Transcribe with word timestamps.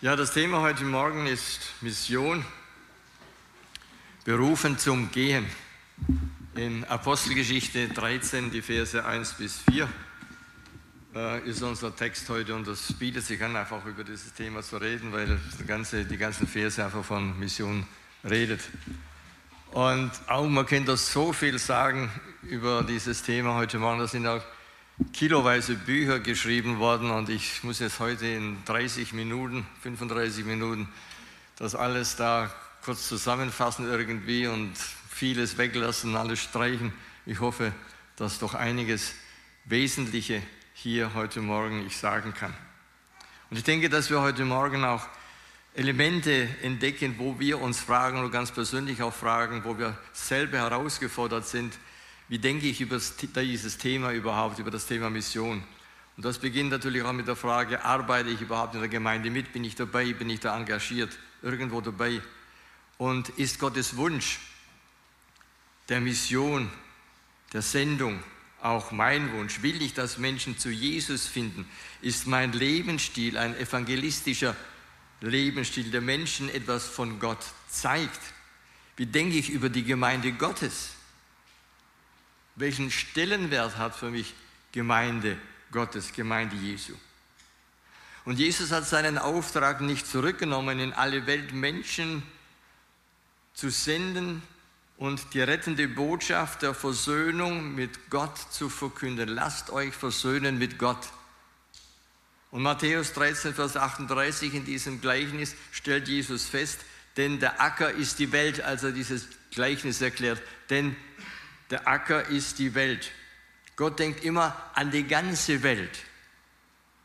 Ja, 0.00 0.14
das 0.14 0.32
Thema 0.32 0.60
heute 0.60 0.84
Morgen 0.84 1.26
ist 1.26 1.72
Mission, 1.80 2.44
berufen 4.24 4.78
zum 4.78 5.10
Gehen. 5.10 5.44
In 6.54 6.84
Apostelgeschichte 6.84 7.88
13, 7.88 8.52
die 8.52 8.62
Verse 8.62 9.04
1 9.04 9.32
bis 9.32 9.58
4 9.68 9.88
äh, 11.16 11.40
ist 11.48 11.62
unser 11.64 11.96
Text 11.96 12.28
heute 12.28 12.54
und 12.54 12.68
das 12.68 12.92
bietet 12.92 13.24
sich 13.24 13.42
an, 13.42 13.56
einfach 13.56 13.84
über 13.86 14.04
dieses 14.04 14.32
Thema 14.34 14.62
zu 14.62 14.76
reden, 14.76 15.12
weil 15.12 15.36
die, 15.58 15.66
ganze, 15.66 16.04
die 16.04 16.16
ganzen 16.16 16.46
Verse 16.46 16.84
einfach 16.84 17.04
von 17.04 17.36
Mission 17.36 17.84
redet. 18.22 18.60
Und 19.72 20.12
auch 20.28 20.46
man 20.46 20.64
könnte 20.64 20.96
so 20.96 21.32
viel 21.32 21.58
sagen 21.58 22.08
über 22.42 22.84
dieses 22.84 23.24
Thema 23.24 23.54
heute 23.54 23.80
Morgen. 23.80 23.98
Das 23.98 24.12
sind 24.12 24.28
auch 24.28 24.44
kiloweise 25.12 25.76
Bücher 25.76 26.18
geschrieben 26.18 26.78
worden 26.78 27.10
und 27.10 27.28
ich 27.28 27.62
muss 27.62 27.78
jetzt 27.78 28.00
heute 28.00 28.26
in 28.26 28.56
30 28.64 29.12
Minuten, 29.12 29.66
35 29.82 30.44
Minuten 30.44 30.88
das 31.56 31.74
alles 31.74 32.16
da 32.16 32.52
kurz 32.84 33.08
zusammenfassen 33.08 33.86
irgendwie 33.86 34.46
und 34.46 34.72
vieles 35.08 35.58
weglassen, 35.58 36.16
alles 36.16 36.40
streichen. 36.40 36.92
Ich 37.26 37.40
hoffe, 37.40 37.72
dass 38.16 38.38
doch 38.38 38.54
einiges 38.54 39.12
Wesentliche 39.64 40.42
hier 40.74 41.14
heute 41.14 41.40
Morgen 41.40 41.86
ich 41.86 41.96
sagen 41.96 42.34
kann. 42.34 42.54
Und 43.50 43.56
ich 43.56 43.64
denke, 43.64 43.88
dass 43.88 44.10
wir 44.10 44.20
heute 44.20 44.44
Morgen 44.44 44.84
auch 44.84 45.06
Elemente 45.74 46.48
entdecken, 46.62 47.16
wo 47.18 47.38
wir 47.38 47.60
uns 47.60 47.80
fragen 47.80 48.18
oder 48.18 48.30
ganz 48.30 48.50
persönlich 48.50 49.02
auch 49.02 49.14
fragen, 49.14 49.62
wo 49.64 49.78
wir 49.78 49.96
selber 50.12 50.58
herausgefordert 50.58 51.46
sind, 51.46 51.78
wie 52.28 52.38
denke 52.38 52.66
ich 52.66 52.80
über 52.80 52.98
dieses 52.98 53.78
Thema 53.78 54.12
überhaupt, 54.12 54.58
über 54.58 54.70
das 54.70 54.86
Thema 54.86 55.08
Mission? 55.08 55.62
Und 56.16 56.24
das 56.24 56.38
beginnt 56.38 56.70
natürlich 56.70 57.02
auch 57.02 57.12
mit 57.12 57.28
der 57.28 57.36
Frage, 57.36 57.84
arbeite 57.84 58.28
ich 58.28 58.40
überhaupt 58.40 58.74
in 58.74 58.80
der 58.80 58.88
Gemeinde 58.88 59.30
mit? 59.30 59.52
Bin 59.52 59.64
ich 59.64 59.76
dabei? 59.76 60.12
Bin 60.12 60.28
ich 60.28 60.40
da 60.40 60.56
engagiert? 60.56 61.16
Irgendwo 61.42 61.80
dabei? 61.80 62.20
Und 62.98 63.28
ist 63.30 63.58
Gottes 63.58 63.96
Wunsch 63.96 64.40
der 65.88 66.00
Mission, 66.00 66.70
der 67.52 67.62
Sendung 67.62 68.22
auch 68.60 68.90
mein 68.90 69.32
Wunsch? 69.32 69.62
Will 69.62 69.80
ich, 69.80 69.94
dass 69.94 70.18
Menschen 70.18 70.58
zu 70.58 70.70
Jesus 70.70 71.26
finden? 71.26 71.66
Ist 72.02 72.26
mein 72.26 72.52
Lebensstil 72.52 73.38
ein 73.38 73.56
evangelistischer 73.56 74.54
Lebensstil, 75.20 75.90
der 75.90 76.00
Menschen 76.00 76.50
etwas 76.50 76.88
von 76.88 77.20
Gott 77.20 77.44
zeigt? 77.68 78.20
Wie 78.96 79.06
denke 79.06 79.36
ich 79.36 79.50
über 79.50 79.68
die 79.68 79.84
Gemeinde 79.84 80.32
Gottes? 80.32 80.97
Welchen 82.58 82.90
Stellenwert 82.90 83.76
hat 83.76 83.94
für 83.94 84.10
mich 84.10 84.34
Gemeinde 84.72 85.36
Gottes, 85.70 86.12
Gemeinde 86.12 86.56
Jesu. 86.56 86.94
Und 88.24 88.38
Jesus 88.38 88.72
hat 88.72 88.86
seinen 88.86 89.16
Auftrag 89.16 89.80
nicht 89.80 90.06
zurückgenommen, 90.06 90.80
in 90.80 90.92
alle 90.92 91.26
Welt 91.26 91.52
Menschen 91.52 92.22
zu 93.54 93.70
senden 93.70 94.42
und 94.98 95.32
die 95.32 95.40
rettende 95.40 95.88
Botschaft 95.88 96.62
der 96.62 96.74
Versöhnung 96.74 97.74
mit 97.74 98.10
Gott 98.10 98.36
zu 98.50 98.68
verkünden. 98.68 99.28
Lasst 99.28 99.70
euch 99.70 99.94
versöhnen 99.94 100.58
mit 100.58 100.78
Gott. 100.78 101.08
Und 102.50 102.62
Matthäus 102.62 103.12
13, 103.12 103.54
Vers 103.54 103.76
38 103.76 104.54
in 104.54 104.64
diesem 104.64 105.00
Gleichnis 105.00 105.54
stellt 105.70 106.08
Jesus 106.08 106.46
fest, 106.46 106.80
denn 107.16 107.40
der 107.40 107.60
Acker 107.60 107.90
ist 107.90 108.18
die 108.18 108.32
Welt, 108.32 108.60
als 108.60 108.82
er 108.82 108.92
dieses 108.92 109.28
Gleichnis 109.50 110.00
erklärt. 110.00 110.40
Denn 110.70 110.96
der 111.70 111.86
Acker 111.86 112.26
ist 112.28 112.58
die 112.58 112.74
Welt. 112.74 113.12
Gott 113.76 113.98
denkt 113.98 114.24
immer 114.24 114.56
an 114.74 114.90
die 114.90 115.04
ganze 115.04 115.62
Welt. 115.62 116.04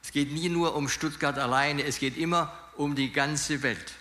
Es 0.02 0.12
geht 0.12 0.32
nie 0.32 0.50
nur 0.50 0.76
um 0.76 0.90
Stuttgart 0.90 1.38
alleine, 1.38 1.84
es 1.84 2.00
geht 2.00 2.18
immer 2.18 2.54
um 2.76 2.96
die 2.96 3.12
ganze 3.12 3.62
Welt. 3.62 3.94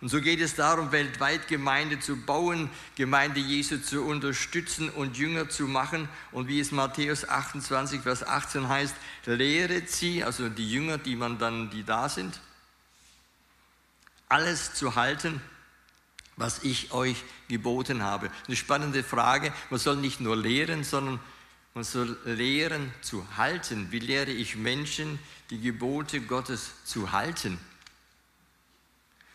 Und 0.00 0.10
so 0.10 0.20
geht 0.20 0.40
es 0.40 0.54
darum, 0.54 0.92
weltweit 0.92 1.48
Gemeinde 1.48 1.98
zu 1.98 2.16
bauen, 2.16 2.70
Gemeinde 2.94 3.40
Jesu 3.40 3.78
zu 3.78 4.04
unterstützen 4.04 4.90
und 4.90 5.16
Jünger 5.16 5.48
zu 5.48 5.66
machen. 5.66 6.08
Und 6.30 6.46
wie 6.46 6.60
es 6.60 6.70
Matthäus 6.70 7.28
28, 7.28 8.02
Vers 8.02 8.24
18 8.24 8.68
heißt, 8.68 8.94
lehret 9.26 9.90
sie, 9.90 10.22
also 10.22 10.48
die 10.48 10.70
Jünger, 10.70 10.98
die 10.98 11.16
man 11.16 11.38
dann, 11.38 11.70
die 11.70 11.82
da 11.82 12.08
sind, 12.08 12.40
alles 14.28 14.74
zu 14.74 14.94
halten, 14.94 15.40
was 16.38 16.62
ich 16.62 16.92
euch 16.92 17.22
geboten 17.48 18.02
habe. 18.02 18.30
Eine 18.46 18.56
spannende 18.56 19.02
Frage. 19.02 19.52
Man 19.70 19.80
soll 19.80 19.96
nicht 19.96 20.20
nur 20.20 20.36
lehren, 20.36 20.84
sondern 20.84 21.20
man 21.74 21.84
soll 21.84 22.16
lehren 22.24 22.92
zu 23.02 23.26
halten. 23.36 23.88
Wie 23.90 23.98
lehre 23.98 24.30
ich 24.30 24.56
Menschen, 24.56 25.18
die 25.50 25.60
Gebote 25.60 26.20
Gottes 26.20 26.70
zu 26.84 27.12
halten? 27.12 27.58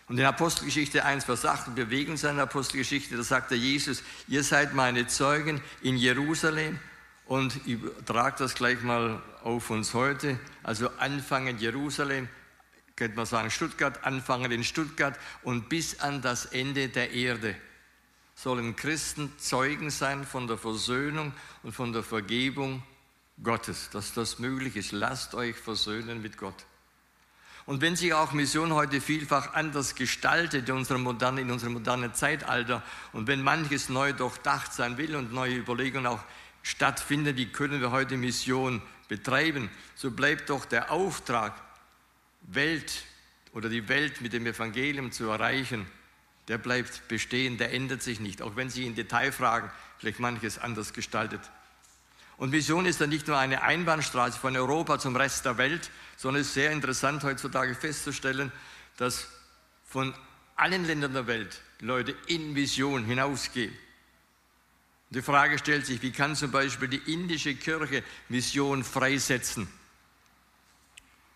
Und 0.07 0.17
in 0.17 0.25
Apostelgeschichte 0.25 1.05
1, 1.05 1.25
Vers 1.25 1.45
8, 1.45 1.75
wir 1.75 1.85
bewegen 1.85 2.17
der 2.19 2.37
Apostelgeschichte, 2.39 3.15
da 3.15 3.23
sagt 3.23 3.51
der 3.51 3.57
Jesus, 3.57 4.03
ihr 4.27 4.43
seid 4.43 4.73
meine 4.73 5.07
Zeugen 5.07 5.61
in 5.81 5.95
Jerusalem 5.95 6.79
und 7.25 7.65
übertragt 7.65 8.39
das 8.39 8.55
gleich 8.55 8.81
mal 8.81 9.21
auf 9.43 9.69
uns 9.69 9.93
heute. 9.93 10.37
Also 10.61 10.89
anfangen 10.97 11.57
Jerusalem, 11.57 12.27
könnte 12.95 13.15
man 13.15 13.25
sagen, 13.25 13.49
Stuttgart, 13.49 14.03
anfangen 14.03 14.51
in 14.51 14.63
Stuttgart 14.63 15.17
und 15.43 15.69
bis 15.69 15.99
an 15.99 16.21
das 16.21 16.45
Ende 16.45 16.89
der 16.89 17.11
Erde 17.11 17.55
sollen 18.35 18.75
Christen 18.75 19.31
Zeugen 19.37 19.89
sein 19.89 20.25
von 20.25 20.47
der 20.47 20.57
Versöhnung 20.57 21.33
und 21.63 21.73
von 21.73 21.93
der 21.93 22.03
Vergebung 22.03 22.83
Gottes, 23.41 23.89
dass 23.91 24.13
das 24.13 24.39
möglich 24.39 24.75
ist. 24.75 24.91
Lasst 24.91 25.33
euch 25.35 25.55
versöhnen 25.55 26.21
mit 26.21 26.37
Gott. 26.37 26.65
Und 27.65 27.81
wenn 27.81 27.95
sich 27.95 28.13
auch 28.13 28.33
Mission 28.33 28.73
heute 28.73 28.99
vielfach 28.99 29.53
anders 29.53 29.95
gestaltet 29.95 30.67
in 30.67 30.75
unserem 30.75 31.03
modernen, 31.03 31.37
in 31.39 31.51
unserem 31.51 31.73
modernen 31.73 32.13
Zeitalter 32.13 32.83
und 33.13 33.27
wenn 33.27 33.41
manches 33.41 33.87
neu 33.87 34.11
durchdacht 34.11 34.73
sein 34.73 34.97
will 34.97 35.15
und 35.15 35.31
neue 35.31 35.55
Überlegungen 35.55 36.07
auch 36.07 36.19
stattfinden, 36.61 37.37
wie 37.37 37.47
können 37.47 37.79
wir 37.79 37.91
heute 37.91 38.17
Mission 38.17 38.81
betreiben, 39.07 39.69
so 39.95 40.11
bleibt 40.11 40.49
doch 40.49 40.65
der 40.65 40.91
Auftrag, 40.91 41.53
Welt 42.43 43.03
oder 43.53 43.69
die 43.69 43.87
Welt 43.87 44.21
mit 44.21 44.33
dem 44.33 44.45
Evangelium 44.45 45.11
zu 45.11 45.29
erreichen, 45.29 45.85
der 46.47 46.57
bleibt 46.57 47.07
bestehen, 47.07 47.57
der 47.57 47.73
ändert 47.73 48.01
sich 48.01 48.19
nicht, 48.19 48.41
auch 48.41 48.55
wenn 48.55 48.69
sich 48.69 48.85
in 48.85 48.95
Detailfragen 48.95 49.71
vielleicht 49.97 50.19
manches 50.19 50.57
anders 50.57 50.93
gestaltet. 50.93 51.41
Und 52.37 52.49
Mission 52.49 52.85
ist 52.85 52.99
dann 52.99 53.09
nicht 53.09 53.27
nur 53.27 53.37
eine 53.37 53.61
Einbahnstraße 53.61 54.39
von 54.39 54.57
Europa 54.57 54.99
zum 54.99 55.15
Rest 55.15 55.45
der 55.45 55.57
Welt, 55.57 55.91
sondern 56.17 56.41
es 56.41 56.47
ist 56.47 56.55
sehr 56.55 56.71
interessant 56.71 57.23
heutzutage 57.23 57.75
festzustellen, 57.75 58.51
dass 58.97 59.27
von 59.85 60.13
allen 60.55 60.85
Ländern 60.85 61.13
der 61.13 61.27
Welt 61.27 61.61
Leute 61.79 62.15
in 62.27 62.53
Mission 62.53 63.05
hinausgehen. 63.05 63.73
Die 65.11 65.21
Frage 65.21 65.59
stellt 65.59 65.85
sich, 65.85 66.01
wie 66.01 66.11
kann 66.11 66.35
zum 66.35 66.51
Beispiel 66.51 66.87
die 66.87 67.13
indische 67.13 67.53
Kirche 67.55 68.03
Mission 68.29 68.83
freisetzen? 68.83 69.67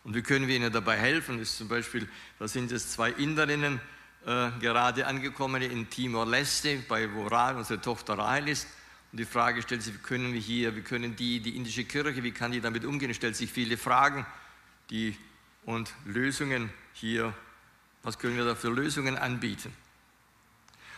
Und 0.08 0.16
wie 0.16 0.22
können 0.22 0.48
wir 0.48 0.56
ihnen 0.56 0.72
dabei 0.72 0.96
helfen? 0.96 1.38
Ist 1.38 1.58
zum 1.58 1.68
Beispiel, 1.68 2.08
da 2.40 2.48
sind 2.48 2.72
es 2.72 2.94
zwei 2.94 3.12
Inderinnen 3.12 3.82
äh, 4.26 4.52
gerade 4.62 5.06
angekommen 5.06 5.62
in 5.62 5.90
Timor-Leste, 5.90 6.82
bei 6.88 7.14
wo 7.14 7.28
Rahel, 7.28 7.58
unsere 7.58 7.82
Tochter 7.82 8.18
Rahel 8.18 8.48
ist. 8.48 8.70
Und 9.12 9.20
die 9.20 9.26
Frage 9.26 9.62
stellt 9.62 9.84
sich, 9.84 9.94
wie 9.94 9.98
können 9.98 10.32
wir 10.32 10.40
hier, 10.40 10.78
wie 10.78 10.82
können 10.82 11.18
die, 11.18 11.42
die 11.42 11.58
indische 11.58 11.84
Kirche, 11.84 12.24
wie 12.24 12.32
kann 12.32 12.54
die 12.54 12.62
damit 12.62 12.86
umgehen? 12.86 13.10
Es 13.10 13.18
stellt 13.18 13.36
sich 13.36 13.52
viele 13.52 13.76
Fragen 13.76 14.26
die, 14.92 15.14
und 15.66 15.94
Lösungen 16.06 16.70
hier. 16.94 17.34
Was 18.02 18.18
können 18.18 18.38
wir 18.38 18.46
da 18.46 18.56
für 18.56 18.70
Lösungen 18.70 19.18
anbieten? 19.18 19.74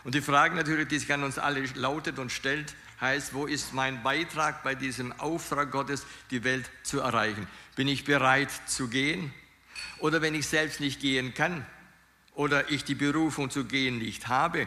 Und 0.04 0.14
die 0.14 0.22
Frage 0.22 0.54
natürlich, 0.54 0.88
die 0.88 0.98
sich 0.98 1.12
an 1.12 1.24
uns 1.24 1.38
alle 1.38 1.64
lautet 1.74 2.18
und 2.18 2.32
stellt, 2.32 2.74
heißt, 3.00 3.34
wo 3.34 3.46
ist 3.46 3.72
mein 3.72 4.02
Beitrag 4.02 4.62
bei 4.62 4.74
diesem 4.74 5.12
Auftrag 5.12 5.70
Gottes, 5.70 6.06
die 6.30 6.44
Welt 6.44 6.70
zu 6.82 7.00
erreichen? 7.00 7.46
Bin 7.76 7.88
ich 7.88 8.04
bereit 8.04 8.50
zu 8.66 8.88
gehen? 8.88 9.32
Oder 9.98 10.22
wenn 10.22 10.34
ich 10.34 10.46
selbst 10.46 10.80
nicht 10.80 11.00
gehen 11.00 11.34
kann 11.34 11.66
oder 12.34 12.70
ich 12.70 12.84
die 12.84 12.94
Berufung 12.94 13.50
zu 13.50 13.64
gehen 13.64 13.98
nicht 13.98 14.28
habe, 14.28 14.66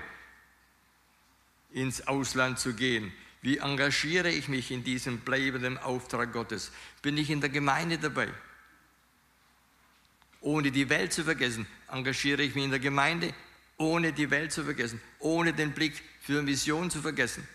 ins 1.71 2.07
Ausland 2.07 2.59
zu 2.59 2.73
gehen, 2.73 3.11
wie 3.41 3.57
engagiere 3.57 4.29
ich 4.29 4.47
mich 4.47 4.71
in 4.71 4.83
diesem 4.83 5.19
bleibenden 5.19 5.77
Auftrag 5.77 6.31
Gottes? 6.31 6.71
Bin 7.01 7.17
ich 7.17 7.29
in 7.29 7.41
der 7.41 7.49
Gemeinde 7.49 7.97
dabei? 7.97 8.29
Ohne 10.39 10.71
die 10.71 10.89
Welt 10.89 11.13
zu 11.13 11.23
vergessen, 11.23 11.67
engagiere 11.89 12.41
ich 12.41 12.55
mich 12.55 12.63
in 12.63 12.69
der 12.69 12.79
Gemeinde, 12.79 13.33
ohne 13.77 14.13
die 14.13 14.29
Welt 14.29 14.51
zu 14.51 14.63
vergessen, 14.63 15.01
ohne 15.19 15.53
den 15.53 15.73
Blick 15.73 16.01
für 16.21 16.41
Mission 16.41 16.89
zu 16.89 17.01
vergessen 17.01 17.47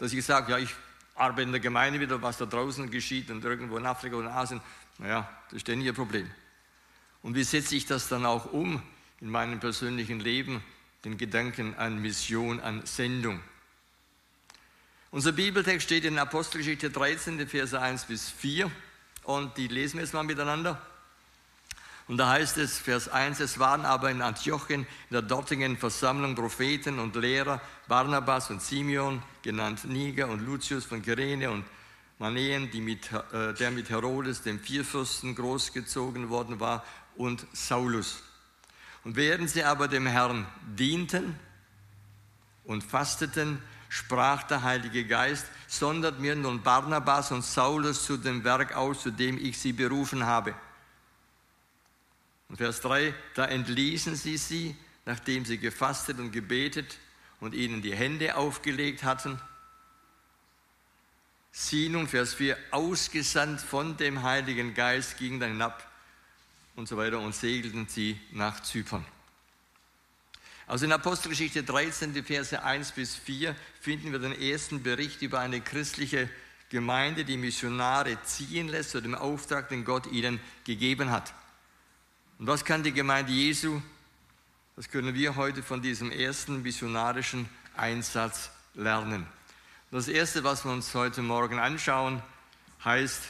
dass 0.00 0.14
ich 0.14 0.24
sage, 0.24 0.52
ja, 0.52 0.58
ich 0.58 0.74
arbeite 1.14 1.42
in 1.42 1.52
der 1.52 1.60
Gemeinde 1.60 2.00
wieder, 2.00 2.20
was 2.22 2.38
da 2.38 2.46
draußen 2.46 2.90
geschieht 2.90 3.30
und 3.30 3.44
irgendwo 3.44 3.76
in 3.76 3.84
Afrika 3.84 4.16
oder 4.16 4.34
Asien, 4.34 4.60
naja, 4.98 5.28
das 5.50 5.58
ist 5.58 5.68
denn 5.68 5.82
ihr 5.82 5.92
Problem. 5.92 6.28
Und 7.22 7.34
wie 7.34 7.44
setze 7.44 7.76
ich 7.76 7.84
das 7.84 8.08
dann 8.08 8.24
auch 8.24 8.50
um 8.50 8.82
in 9.20 9.28
meinem 9.28 9.60
persönlichen 9.60 10.18
Leben, 10.18 10.64
den 11.04 11.18
Gedanken 11.18 11.74
an 11.74 12.00
Mission, 12.00 12.60
an 12.60 12.86
Sendung? 12.86 13.40
Unser 15.10 15.32
Bibeltext 15.32 15.84
steht 15.84 16.06
in 16.06 16.18
Apostelgeschichte 16.18 16.88
13, 16.88 17.46
Verse 17.46 17.78
1 17.78 18.06
bis 18.06 18.30
4 18.30 18.70
und 19.24 19.54
die 19.58 19.68
lesen 19.68 19.98
wir 19.98 20.04
jetzt 20.04 20.14
mal 20.14 20.22
miteinander. 20.22 20.80
Und 22.10 22.16
da 22.16 22.28
heißt 22.28 22.58
es, 22.58 22.76
Vers 22.76 23.08
1, 23.08 23.38
es 23.38 23.60
waren 23.60 23.84
aber 23.84 24.10
in 24.10 24.20
Antiochien, 24.20 24.80
in 24.80 25.12
der 25.12 25.22
dortigen 25.22 25.76
Versammlung 25.76 26.34
Propheten 26.34 26.98
und 26.98 27.14
Lehrer, 27.14 27.60
Barnabas 27.86 28.50
und 28.50 28.60
Simeon, 28.60 29.22
genannt 29.42 29.84
Niger 29.84 30.26
und 30.26 30.44
Lucius 30.44 30.84
von 30.84 31.02
Kyrene 31.02 31.52
und 31.52 31.64
Maneen, 32.18 32.68
mit, 32.84 33.12
äh, 33.12 33.54
der 33.54 33.70
mit 33.70 33.90
Herodes, 33.90 34.42
dem 34.42 34.58
Vierfürsten, 34.58 35.36
großgezogen 35.36 36.30
worden 36.30 36.58
war, 36.58 36.84
und 37.14 37.46
Saulus. 37.52 38.24
Und 39.04 39.14
während 39.14 39.48
sie 39.48 39.62
aber 39.62 39.86
dem 39.86 40.08
Herrn 40.08 40.48
dienten 40.66 41.38
und 42.64 42.82
fasteten, 42.82 43.62
sprach 43.88 44.42
der 44.42 44.64
Heilige 44.64 45.06
Geist, 45.06 45.46
sondert 45.68 46.18
mir 46.18 46.34
nun 46.34 46.60
Barnabas 46.60 47.30
und 47.30 47.44
Saulus 47.44 48.04
zu 48.04 48.16
dem 48.16 48.42
Werk 48.42 48.74
aus, 48.74 49.02
zu 49.02 49.12
dem 49.12 49.38
ich 49.38 49.56
sie 49.60 49.72
berufen 49.72 50.26
habe. 50.26 50.56
Und 52.50 52.56
Vers 52.56 52.80
3, 52.80 53.14
da 53.34 53.46
entließen 53.46 54.16
sie 54.16 54.36
sie, 54.36 54.76
nachdem 55.06 55.44
sie 55.44 55.58
gefastet 55.58 56.18
und 56.18 56.32
gebetet 56.32 56.98
und 57.38 57.54
ihnen 57.54 57.80
die 57.80 57.94
Hände 57.94 58.36
aufgelegt 58.36 59.04
hatten. 59.04 59.40
Sie 61.52 61.88
nun, 61.88 62.08
Vers 62.08 62.34
4, 62.34 62.56
ausgesandt 62.72 63.60
von 63.60 63.96
dem 63.96 64.22
Heiligen 64.22 64.74
Geist, 64.74 65.16
gingen 65.16 65.40
dann 65.40 65.50
hinab 65.52 65.88
und 66.74 66.88
so 66.88 66.96
weiter 66.96 67.20
und 67.20 67.34
segelten 67.34 67.86
sie 67.88 68.20
nach 68.32 68.60
Zypern. 68.62 69.06
Also 70.66 70.84
in 70.86 70.92
Apostelgeschichte 70.92 71.62
13, 71.62 72.14
die 72.14 72.22
Verse 72.22 72.60
1 72.62 72.92
bis 72.92 73.14
4, 73.14 73.54
finden 73.80 74.10
wir 74.10 74.18
den 74.18 74.40
ersten 74.40 74.82
Bericht 74.82 75.22
über 75.22 75.38
eine 75.38 75.60
christliche 75.60 76.28
Gemeinde, 76.68 77.24
die 77.24 77.36
Missionare 77.36 78.20
ziehen 78.24 78.68
lässt 78.68 78.90
zu 78.90 79.00
dem 79.00 79.14
Auftrag, 79.14 79.68
den 79.68 79.84
Gott 79.84 80.06
ihnen 80.08 80.40
gegeben 80.64 81.10
hat. 81.10 81.32
Und 82.40 82.46
was 82.46 82.64
kann 82.64 82.82
die 82.82 82.92
Gemeinde 82.92 83.32
Jesu? 83.32 83.82
Das 84.74 84.88
können 84.88 85.14
wir 85.14 85.36
heute 85.36 85.62
von 85.62 85.82
diesem 85.82 86.10
ersten 86.10 86.62
missionarischen 86.62 87.46
Einsatz 87.76 88.50
lernen. 88.72 89.26
Das 89.90 90.08
Erste, 90.08 90.42
was 90.42 90.64
wir 90.64 90.72
uns 90.72 90.94
heute 90.94 91.20
Morgen 91.20 91.58
anschauen, 91.58 92.22
heißt, 92.82 93.20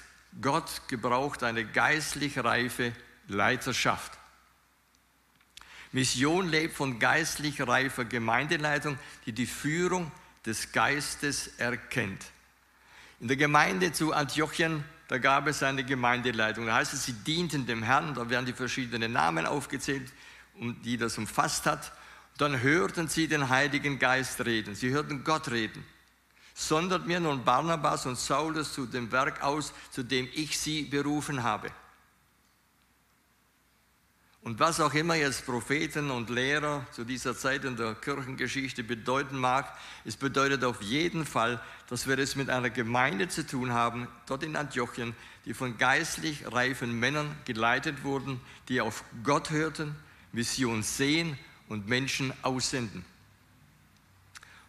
Gott 0.40 0.82
gebraucht 0.86 1.42
eine 1.42 1.64
geistlich 1.64 2.38
reife 2.38 2.92
Leiterschaft. 3.26 4.12
Mission 5.90 6.48
lebt 6.48 6.76
von 6.76 7.00
geistlich 7.00 7.60
reifer 7.66 8.04
Gemeindeleitung, 8.04 8.96
die 9.26 9.32
die 9.32 9.46
Führung 9.46 10.12
des 10.46 10.70
Geistes 10.70 11.48
erkennt. 11.58 12.26
In 13.18 13.26
der 13.26 13.36
Gemeinde 13.36 13.90
zu 13.90 14.12
Antiochien 14.12 14.84
da 15.10 15.18
gab 15.18 15.48
es 15.48 15.64
eine 15.64 15.82
Gemeindeleitung. 15.82 16.66
Da 16.66 16.76
heißt 16.76 16.94
es, 16.94 17.04
sie 17.04 17.12
dienten 17.12 17.66
dem 17.66 17.82
Herrn, 17.82 18.14
da 18.14 18.30
werden 18.30 18.46
die 18.46 18.52
verschiedenen 18.52 19.12
Namen 19.12 19.44
aufgezählt, 19.44 20.12
die 20.84 20.96
das 20.96 21.18
umfasst 21.18 21.66
hat. 21.66 21.90
Dann 22.38 22.62
hörten 22.62 23.08
sie 23.08 23.26
den 23.26 23.48
Heiligen 23.48 23.98
Geist 23.98 24.44
reden, 24.46 24.76
sie 24.76 24.90
hörten 24.90 25.24
Gott 25.24 25.50
reden. 25.50 25.84
Sondert 26.54 27.08
mir 27.08 27.18
nun 27.18 27.42
Barnabas 27.42 28.06
und 28.06 28.18
Saulus 28.18 28.72
zu 28.72 28.86
dem 28.86 29.10
Werk 29.10 29.42
aus, 29.42 29.72
zu 29.90 30.04
dem 30.04 30.28
ich 30.32 30.56
sie 30.56 30.84
berufen 30.84 31.42
habe. 31.42 31.72
Und 34.42 34.58
was 34.58 34.80
auch 34.80 34.94
immer 34.94 35.16
jetzt 35.16 35.44
Propheten 35.44 36.10
und 36.10 36.30
Lehrer 36.30 36.86
zu 36.92 37.04
dieser 37.04 37.36
Zeit 37.36 37.64
in 37.64 37.76
der 37.76 37.94
Kirchengeschichte 37.94 38.82
bedeuten 38.82 39.38
mag, 39.38 39.76
es 40.06 40.16
bedeutet 40.16 40.64
auf 40.64 40.80
jeden 40.80 41.26
Fall, 41.26 41.60
dass 41.88 42.08
wir 42.08 42.18
es 42.18 42.36
mit 42.36 42.48
einer 42.48 42.70
Gemeinde 42.70 43.28
zu 43.28 43.46
tun 43.46 43.72
haben, 43.72 44.08
dort 44.26 44.42
in 44.42 44.56
Antiochien, 44.56 45.14
die 45.44 45.52
von 45.52 45.76
geistlich 45.76 46.50
reifen 46.50 46.98
Männern 46.98 47.36
geleitet 47.44 48.02
wurden, 48.02 48.40
die 48.68 48.80
auf 48.80 49.04
Gott 49.24 49.50
hörten, 49.50 49.94
Vision 50.32 50.82
sehen 50.82 51.38
und 51.68 51.86
Menschen 51.86 52.32
aussenden. 52.40 53.04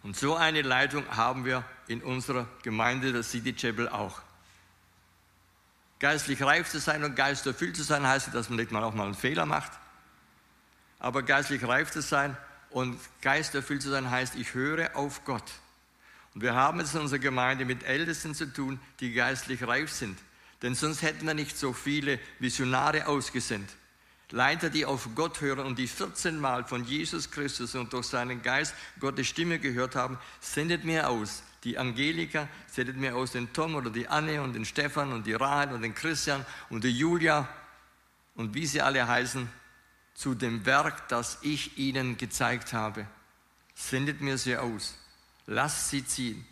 Und 0.02 0.16
so 0.16 0.34
eine 0.34 0.62
Leitung 0.62 1.04
haben 1.08 1.46
wir 1.46 1.64
in 1.88 2.02
unserer 2.02 2.46
Gemeinde, 2.62 3.12
der 3.12 3.22
City 3.22 3.54
Chapel, 3.54 3.88
auch. 3.88 4.20
Geistlich 6.02 6.42
reif 6.42 6.68
zu 6.68 6.80
sein 6.80 7.04
und 7.04 7.14
geisterfüllt 7.14 7.76
zu 7.76 7.84
sein, 7.84 8.04
heißt, 8.04 8.34
dass 8.34 8.48
man 8.48 8.58
nicht 8.58 8.72
mal 8.72 8.82
auch 8.82 8.92
mal 8.92 9.04
einen 9.04 9.14
Fehler 9.14 9.46
macht. 9.46 9.70
Aber 10.98 11.22
geistlich 11.22 11.62
reif 11.62 11.92
zu 11.92 12.02
sein 12.02 12.36
und 12.70 12.98
geisterfüllt 13.20 13.82
zu 13.82 13.88
sein, 13.88 14.10
heißt, 14.10 14.34
ich 14.34 14.52
höre 14.52 14.96
auf 14.96 15.24
Gott. 15.24 15.48
Und 16.34 16.40
wir 16.40 16.54
haben 16.54 16.80
es 16.80 16.92
in 16.92 17.02
unserer 17.02 17.20
Gemeinde 17.20 17.64
mit 17.64 17.84
Ältesten 17.84 18.34
zu 18.34 18.52
tun, 18.52 18.80
die 18.98 19.12
geistlich 19.12 19.64
reif 19.64 19.92
sind. 19.92 20.18
Denn 20.62 20.74
sonst 20.74 21.02
hätten 21.02 21.24
wir 21.24 21.34
nicht 21.34 21.56
so 21.56 21.72
viele 21.72 22.18
Missionare 22.40 23.06
ausgesendet. 23.06 23.70
Leiter, 24.32 24.70
die 24.70 24.84
auf 24.84 25.08
Gott 25.14 25.40
hören 25.40 25.64
und 25.64 25.78
die 25.78 25.86
14 25.86 26.36
Mal 26.36 26.64
von 26.64 26.84
Jesus 26.84 27.30
Christus 27.30 27.76
und 27.76 27.92
durch 27.92 28.06
seinen 28.06 28.42
Geist 28.42 28.74
Gottes 28.98 29.28
Stimme 29.28 29.60
gehört 29.60 29.94
haben, 29.94 30.18
sendet 30.40 30.82
mir 30.82 31.08
aus 31.08 31.44
die 31.64 31.78
Angelika, 31.78 32.48
sendet 32.66 32.96
mir 32.96 33.14
aus 33.14 33.32
den 33.32 33.52
Tom 33.52 33.76
oder 33.76 33.90
die 33.90 34.08
Anne 34.08 34.42
und 34.42 34.54
den 34.54 34.64
Stefan 34.64 35.12
und 35.12 35.26
die 35.26 35.34
Rahel 35.34 35.74
und 35.74 35.82
den 35.82 35.94
Christian 35.94 36.44
und 36.70 36.84
die 36.84 36.90
Julia 36.90 37.48
und 38.34 38.54
wie 38.54 38.66
sie 38.66 38.80
alle 38.80 39.06
heißen, 39.06 39.48
zu 40.14 40.34
dem 40.34 40.66
Werk, 40.66 41.08
das 41.08 41.38
ich 41.42 41.78
ihnen 41.78 42.16
gezeigt 42.16 42.72
habe. 42.72 43.06
Sendet 43.74 44.20
mir 44.20 44.38
sie 44.38 44.56
aus. 44.56 44.96
Lasst 45.46 45.90
sie 45.90 46.04
ziehen. 46.04 46.46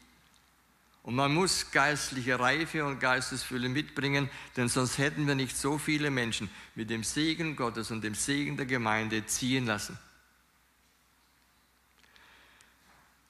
Und 1.02 1.14
man 1.14 1.32
muss 1.32 1.70
geistliche 1.70 2.38
Reife 2.38 2.84
und 2.84 3.00
Geistesfülle 3.00 3.68
mitbringen, 3.68 4.28
denn 4.56 4.68
sonst 4.68 4.98
hätten 4.98 5.26
wir 5.26 5.34
nicht 5.34 5.56
so 5.56 5.78
viele 5.78 6.10
Menschen 6.10 6.50
mit 6.74 6.90
dem 6.90 7.04
Segen 7.04 7.56
Gottes 7.56 7.90
und 7.90 8.02
dem 8.02 8.14
Segen 8.14 8.56
der 8.56 8.66
Gemeinde 8.66 9.24
ziehen 9.26 9.66
lassen. 9.66 9.98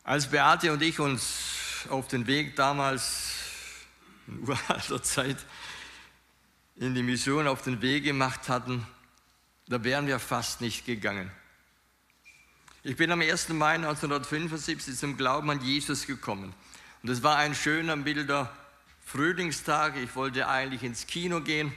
Als 0.02 0.28
Beate 0.28 0.72
und 0.72 0.82
ich 0.82 0.98
uns 0.98 1.59
auf 1.88 2.08
den 2.08 2.26
Weg 2.26 2.56
damals 2.56 3.32
in 4.26 4.40
uralter 4.48 5.02
Zeit 5.02 5.38
in 6.76 6.94
die 6.94 7.02
Mission 7.02 7.46
auf 7.46 7.62
den 7.62 7.82
Weg 7.82 8.04
gemacht 8.04 8.48
hatten, 8.48 8.86
da 9.68 9.84
wären 9.84 10.06
wir 10.06 10.18
fast 10.18 10.60
nicht 10.60 10.86
gegangen. 10.86 11.30
Ich 12.82 12.96
bin 12.96 13.12
am 13.12 13.20
1. 13.20 13.50
Mai 13.50 13.74
1975 13.74 14.96
zum 14.96 15.16
Glauben 15.16 15.50
an 15.50 15.62
Jesus 15.62 16.06
gekommen. 16.06 16.54
Und 17.02 17.10
es 17.10 17.22
war 17.22 17.36
ein 17.36 17.54
schöner, 17.54 17.96
milder 17.96 18.50
Frühlingstag. 19.04 19.96
Ich 19.96 20.16
wollte 20.16 20.48
eigentlich 20.48 20.82
ins 20.82 21.06
Kino 21.06 21.42
gehen 21.42 21.72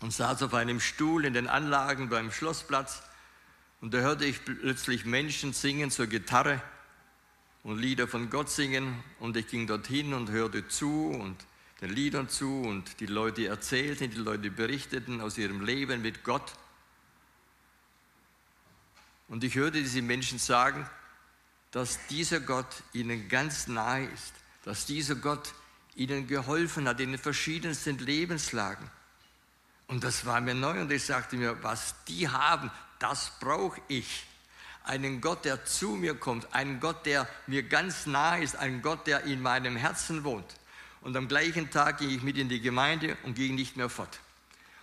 und 0.00 0.12
saß 0.12 0.42
auf 0.42 0.52
einem 0.52 0.80
Stuhl 0.80 1.24
in 1.24 1.32
den 1.32 1.48
Anlagen 1.48 2.10
beim 2.10 2.30
Schlossplatz. 2.30 3.02
Und 3.80 3.94
da 3.94 3.98
hörte 3.98 4.26
ich 4.26 4.44
plötzlich 4.44 5.06
Menschen 5.06 5.54
singen 5.54 5.90
zur 5.90 6.06
Gitarre 6.06 6.60
und 7.64 7.78
Lieder 7.78 8.06
von 8.06 8.30
Gott 8.30 8.50
singen. 8.50 9.02
Und 9.18 9.36
ich 9.36 9.48
ging 9.48 9.66
dorthin 9.66 10.14
und 10.14 10.30
hörte 10.30 10.68
zu 10.68 11.08
und 11.08 11.36
den 11.80 11.90
Liedern 11.90 12.28
zu 12.28 12.62
und 12.62 13.00
die 13.00 13.06
Leute 13.06 13.46
erzählten, 13.46 14.10
die 14.10 14.18
Leute 14.18 14.50
berichteten 14.50 15.20
aus 15.20 15.36
ihrem 15.36 15.64
Leben 15.64 16.02
mit 16.02 16.22
Gott. 16.22 16.52
Und 19.26 19.42
ich 19.42 19.56
hörte 19.56 19.82
diese 19.82 20.02
Menschen 20.02 20.38
sagen, 20.38 20.88
dass 21.72 22.06
dieser 22.06 22.38
Gott 22.38 22.84
ihnen 22.92 23.28
ganz 23.28 23.66
nahe 23.66 24.04
ist, 24.04 24.34
dass 24.64 24.86
dieser 24.86 25.16
Gott 25.16 25.54
ihnen 25.96 26.26
geholfen 26.28 26.86
hat 26.86 27.00
in 27.00 27.10
den 27.10 27.18
verschiedensten 27.18 27.98
Lebenslagen. 27.98 28.88
Und 29.88 30.04
das 30.04 30.24
war 30.24 30.40
mir 30.40 30.54
neu 30.54 30.80
und 30.80 30.92
ich 30.92 31.04
sagte 31.04 31.36
mir, 31.36 31.62
was 31.62 31.94
die 32.04 32.28
haben, 32.28 32.70
das 32.98 33.32
brauche 33.40 33.80
ich 33.88 34.24
einen 34.84 35.20
Gott, 35.20 35.44
der 35.46 35.64
zu 35.64 35.90
mir 35.90 36.14
kommt, 36.14 36.54
einen 36.54 36.78
Gott, 36.78 37.06
der 37.06 37.26
mir 37.46 37.62
ganz 37.62 38.06
nah 38.06 38.36
ist, 38.36 38.54
einen 38.56 38.82
Gott, 38.82 39.06
der 39.06 39.24
in 39.24 39.42
meinem 39.42 39.76
Herzen 39.76 40.24
wohnt. 40.24 40.46
Und 41.00 41.16
am 41.16 41.26
gleichen 41.26 41.70
Tag 41.70 41.98
ging 41.98 42.10
ich 42.10 42.22
mit 42.22 42.38
in 42.38 42.48
die 42.48 42.60
Gemeinde 42.60 43.16
und 43.24 43.34
ging 43.34 43.54
nicht 43.54 43.76
mehr 43.76 43.88
fort. 43.88 44.20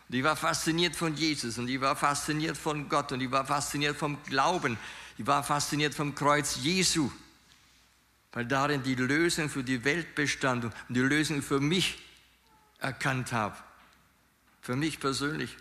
Und 0.10 0.16
ich 0.16 0.24
war 0.24 0.36
fasziniert 0.36 0.96
von 0.96 1.16
Jesus 1.16 1.58
und 1.58 1.70
ich 1.70 1.80
war 1.80 1.96
fasziniert 1.96 2.58
von 2.58 2.90
Gott 2.90 3.12
und 3.12 3.22
ich 3.22 3.32
war 3.32 3.46
fasziniert 3.46 3.96
vom 3.96 4.22
Glauben. 4.24 4.78
Ich 5.18 5.26
war 5.26 5.44
fasziniert 5.44 5.94
vom 5.94 6.16
Kreuz 6.16 6.58
Jesu, 6.58 7.12
weil 8.32 8.46
darin 8.46 8.84
die 8.84 8.96
Lösung 8.96 9.50
für 9.50 9.64
die 9.64 9.84
Welt 9.86 10.16
bestand 10.16 10.66
und 10.66 10.74
die 10.90 11.00
Lösung 11.00 11.42
für 11.42 11.60
mich 11.60 12.00
erkannt 12.80 13.32
habe. 13.32 13.56
Für 14.62 14.76
mich 14.76 15.00
persönlich. 15.00 15.56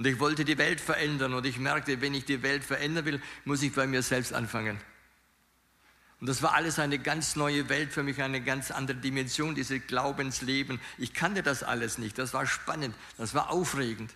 Und 0.00 0.06
ich 0.06 0.18
wollte 0.18 0.46
die 0.46 0.56
Welt 0.56 0.80
verändern 0.80 1.34
und 1.34 1.44
ich 1.44 1.58
merkte, 1.58 2.00
wenn 2.00 2.14
ich 2.14 2.24
die 2.24 2.42
Welt 2.42 2.64
verändern 2.64 3.04
will, 3.04 3.22
muss 3.44 3.60
ich 3.60 3.74
bei 3.74 3.86
mir 3.86 4.00
selbst 4.00 4.32
anfangen. 4.32 4.80
Und 6.20 6.26
das 6.26 6.40
war 6.40 6.54
alles 6.54 6.78
eine 6.78 6.98
ganz 6.98 7.36
neue 7.36 7.68
Welt 7.68 7.92
für 7.92 8.02
mich, 8.02 8.22
eine 8.22 8.40
ganz 8.40 8.70
andere 8.70 8.96
Dimension, 8.96 9.54
dieses 9.54 9.86
Glaubensleben. 9.86 10.80
Ich 10.96 11.12
kannte 11.12 11.42
das 11.42 11.62
alles 11.62 11.98
nicht. 11.98 12.16
Das 12.16 12.32
war 12.32 12.46
spannend, 12.46 12.94
das 13.18 13.34
war 13.34 13.50
aufregend. 13.50 14.10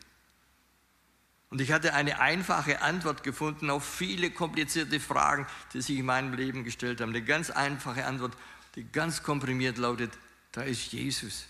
Und 1.50 1.60
ich 1.60 1.70
hatte 1.70 1.92
eine 1.92 2.18
einfache 2.18 2.80
Antwort 2.80 3.22
gefunden 3.22 3.68
auf 3.68 3.84
viele 3.84 4.30
komplizierte 4.30 4.98
Fragen, 5.00 5.46
die 5.74 5.82
sich 5.82 5.98
in 5.98 6.06
meinem 6.06 6.32
Leben 6.32 6.64
gestellt 6.64 7.02
haben. 7.02 7.10
Eine 7.10 7.20
ganz 7.20 7.50
einfache 7.50 8.06
Antwort, 8.06 8.32
die 8.74 8.84
ganz 8.84 9.22
komprimiert 9.22 9.76
lautet, 9.76 10.12
da 10.52 10.62
ist 10.62 10.94
Jesus. 10.94 11.44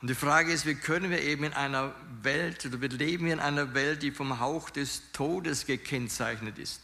Und 0.00 0.08
die 0.08 0.14
Frage 0.14 0.52
ist, 0.52 0.64
wie 0.64 0.74
können 0.74 1.10
wir 1.10 1.20
eben 1.22 1.44
in 1.44 1.52
einer 1.52 1.94
Welt, 2.22 2.64
oder 2.64 2.80
wir 2.80 2.88
leben 2.88 3.26
in 3.26 3.38
einer 3.38 3.74
Welt, 3.74 4.02
die 4.02 4.12
vom 4.12 4.40
Hauch 4.40 4.70
des 4.70 5.02
Todes 5.12 5.66
gekennzeichnet 5.66 6.58
ist. 6.58 6.80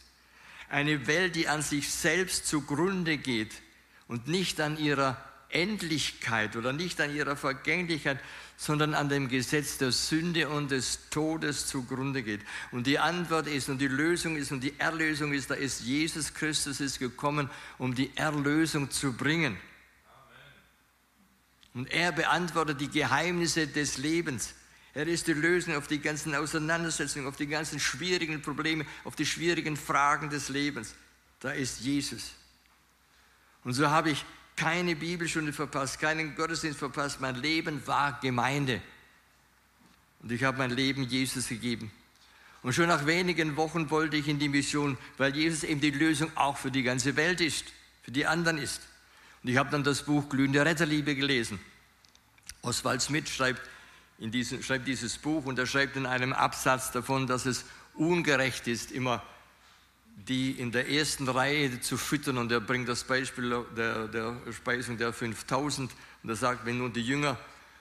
Eine 0.68 1.06
Welt, 1.06 1.34
die 1.34 1.48
an 1.48 1.62
sich 1.62 1.90
selbst 1.90 2.46
zugrunde 2.46 3.16
geht 3.16 3.54
und 4.08 4.28
nicht 4.28 4.60
an 4.60 4.78
ihrer 4.78 5.16
Endlichkeit 5.48 6.56
oder 6.56 6.72
nicht 6.72 7.00
an 7.00 7.14
ihrer 7.14 7.36
Vergänglichkeit, 7.36 8.18
sondern 8.58 8.94
an 8.94 9.08
dem 9.08 9.28
Gesetz 9.28 9.78
der 9.78 9.92
Sünde 9.92 10.48
und 10.48 10.70
des 10.70 11.08
Todes 11.10 11.66
zugrunde 11.66 12.22
geht. 12.22 12.40
Und 12.72 12.86
die 12.86 12.98
Antwort 12.98 13.46
ist 13.46 13.68
und 13.68 13.78
die 13.78 13.88
Lösung 13.88 14.36
ist 14.36 14.52
und 14.52 14.60
die 14.62 14.78
Erlösung 14.78 15.32
ist, 15.32 15.50
da 15.50 15.54
ist 15.54 15.82
Jesus 15.82 16.34
Christus 16.34 16.80
ist 16.80 16.98
gekommen, 16.98 17.48
um 17.78 17.94
die 17.94 18.10
Erlösung 18.16 18.90
zu 18.90 19.12
bringen. 19.12 19.56
Und 21.76 21.92
er 21.92 22.10
beantwortet 22.10 22.80
die 22.80 22.88
Geheimnisse 22.88 23.66
des 23.66 23.98
Lebens. 23.98 24.54
Er 24.94 25.06
ist 25.06 25.26
die 25.26 25.34
Lösung 25.34 25.74
auf 25.74 25.86
die 25.86 25.98
ganzen 25.98 26.34
Auseinandersetzungen, 26.34 27.26
auf 27.26 27.36
die 27.36 27.48
ganzen 27.48 27.78
schwierigen 27.78 28.40
Probleme, 28.40 28.86
auf 29.04 29.14
die 29.14 29.26
schwierigen 29.26 29.76
Fragen 29.76 30.30
des 30.30 30.48
Lebens. 30.48 30.94
Da 31.38 31.50
ist 31.50 31.80
Jesus. 31.80 32.32
Und 33.62 33.74
so 33.74 33.90
habe 33.90 34.08
ich 34.08 34.24
keine 34.56 34.96
Bibelstunde 34.96 35.52
verpasst, 35.52 36.00
keinen 36.00 36.34
Gottesdienst 36.34 36.78
verpasst. 36.78 37.20
Mein 37.20 37.34
Leben 37.34 37.86
war 37.86 38.20
Gemeinde. 38.22 38.80
Und 40.22 40.32
ich 40.32 40.44
habe 40.44 40.56
mein 40.56 40.70
Leben 40.70 41.02
Jesus 41.02 41.48
gegeben. 41.48 41.90
Und 42.62 42.72
schon 42.72 42.88
nach 42.88 43.04
wenigen 43.04 43.54
Wochen 43.56 43.90
wollte 43.90 44.16
ich 44.16 44.28
in 44.28 44.38
die 44.38 44.48
Mission, 44.48 44.96
weil 45.18 45.36
Jesus 45.36 45.62
eben 45.62 45.82
die 45.82 45.90
Lösung 45.90 46.34
auch 46.36 46.56
für 46.56 46.70
die 46.70 46.82
ganze 46.82 47.16
Welt 47.16 47.42
ist, 47.42 47.66
für 48.00 48.12
die 48.12 48.24
anderen 48.24 48.56
ist. 48.56 48.80
Und 49.46 49.52
ich 49.52 49.58
habe 49.58 49.70
dann 49.70 49.84
das 49.84 50.02
Buch 50.02 50.28
Glühende 50.28 50.64
Retterliebe 50.64 51.14
gelesen. 51.14 51.60
Oswald 52.62 53.00
Smith 53.00 53.28
schreibt, 53.28 53.60
diesem, 54.18 54.60
schreibt 54.60 54.88
dieses 54.88 55.18
Buch 55.18 55.44
und 55.44 55.56
er 55.56 55.66
schreibt 55.66 55.94
in 55.94 56.04
einem 56.04 56.32
Absatz 56.32 56.90
davon, 56.90 57.28
dass 57.28 57.46
es 57.46 57.64
ungerecht 57.94 58.66
ist, 58.66 58.90
immer 58.90 59.22
die 60.16 60.50
in 60.50 60.72
der 60.72 60.90
ersten 60.90 61.28
Reihe 61.28 61.80
zu 61.80 61.96
füttern. 61.96 62.38
Und 62.38 62.50
er 62.50 62.58
bringt 62.58 62.88
das 62.88 63.04
Beispiel 63.04 63.64
der, 63.76 64.08
der 64.08 64.36
Speisung 64.50 64.98
der 64.98 65.12
5000. 65.12 65.92
Und 66.24 66.28
er 66.28 66.34
sagt, 66.34 66.66
wenn 66.66 66.78
nun 66.78 66.92
die 66.92 67.02
Jünger 67.02 67.38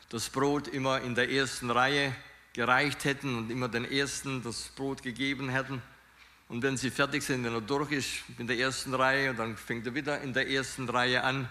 das 0.10 0.30
Brot 0.30 0.68
immer 0.68 1.02
in 1.02 1.16
der 1.16 1.32
ersten 1.32 1.72
Reihe 1.72 2.16
gereicht 2.54 3.06
hätten 3.06 3.36
und 3.36 3.50
immer 3.50 3.70
den 3.70 3.86
Ersten 3.86 4.44
das 4.44 4.70
Brot 4.76 5.02
gegeben 5.02 5.50
hätten, 5.50 5.82
und 6.48 6.62
wenn 6.62 6.78
sie 6.78 6.92
fertig 6.92 7.24
sind, 7.24 7.44
wenn 7.44 7.54
er 7.54 7.62
durch 7.62 7.92
ist 7.92 8.10
in 8.38 8.48
der 8.48 8.58
ersten 8.58 8.94
Reihe, 8.94 9.32
und 9.32 9.40
dann 9.40 9.58
fängt 9.58 9.88
er 9.88 9.96
wieder 9.96 10.22
in 10.22 10.34
der 10.34 10.50
ersten 10.50 10.88
Reihe 10.88 11.24
an 11.24 11.50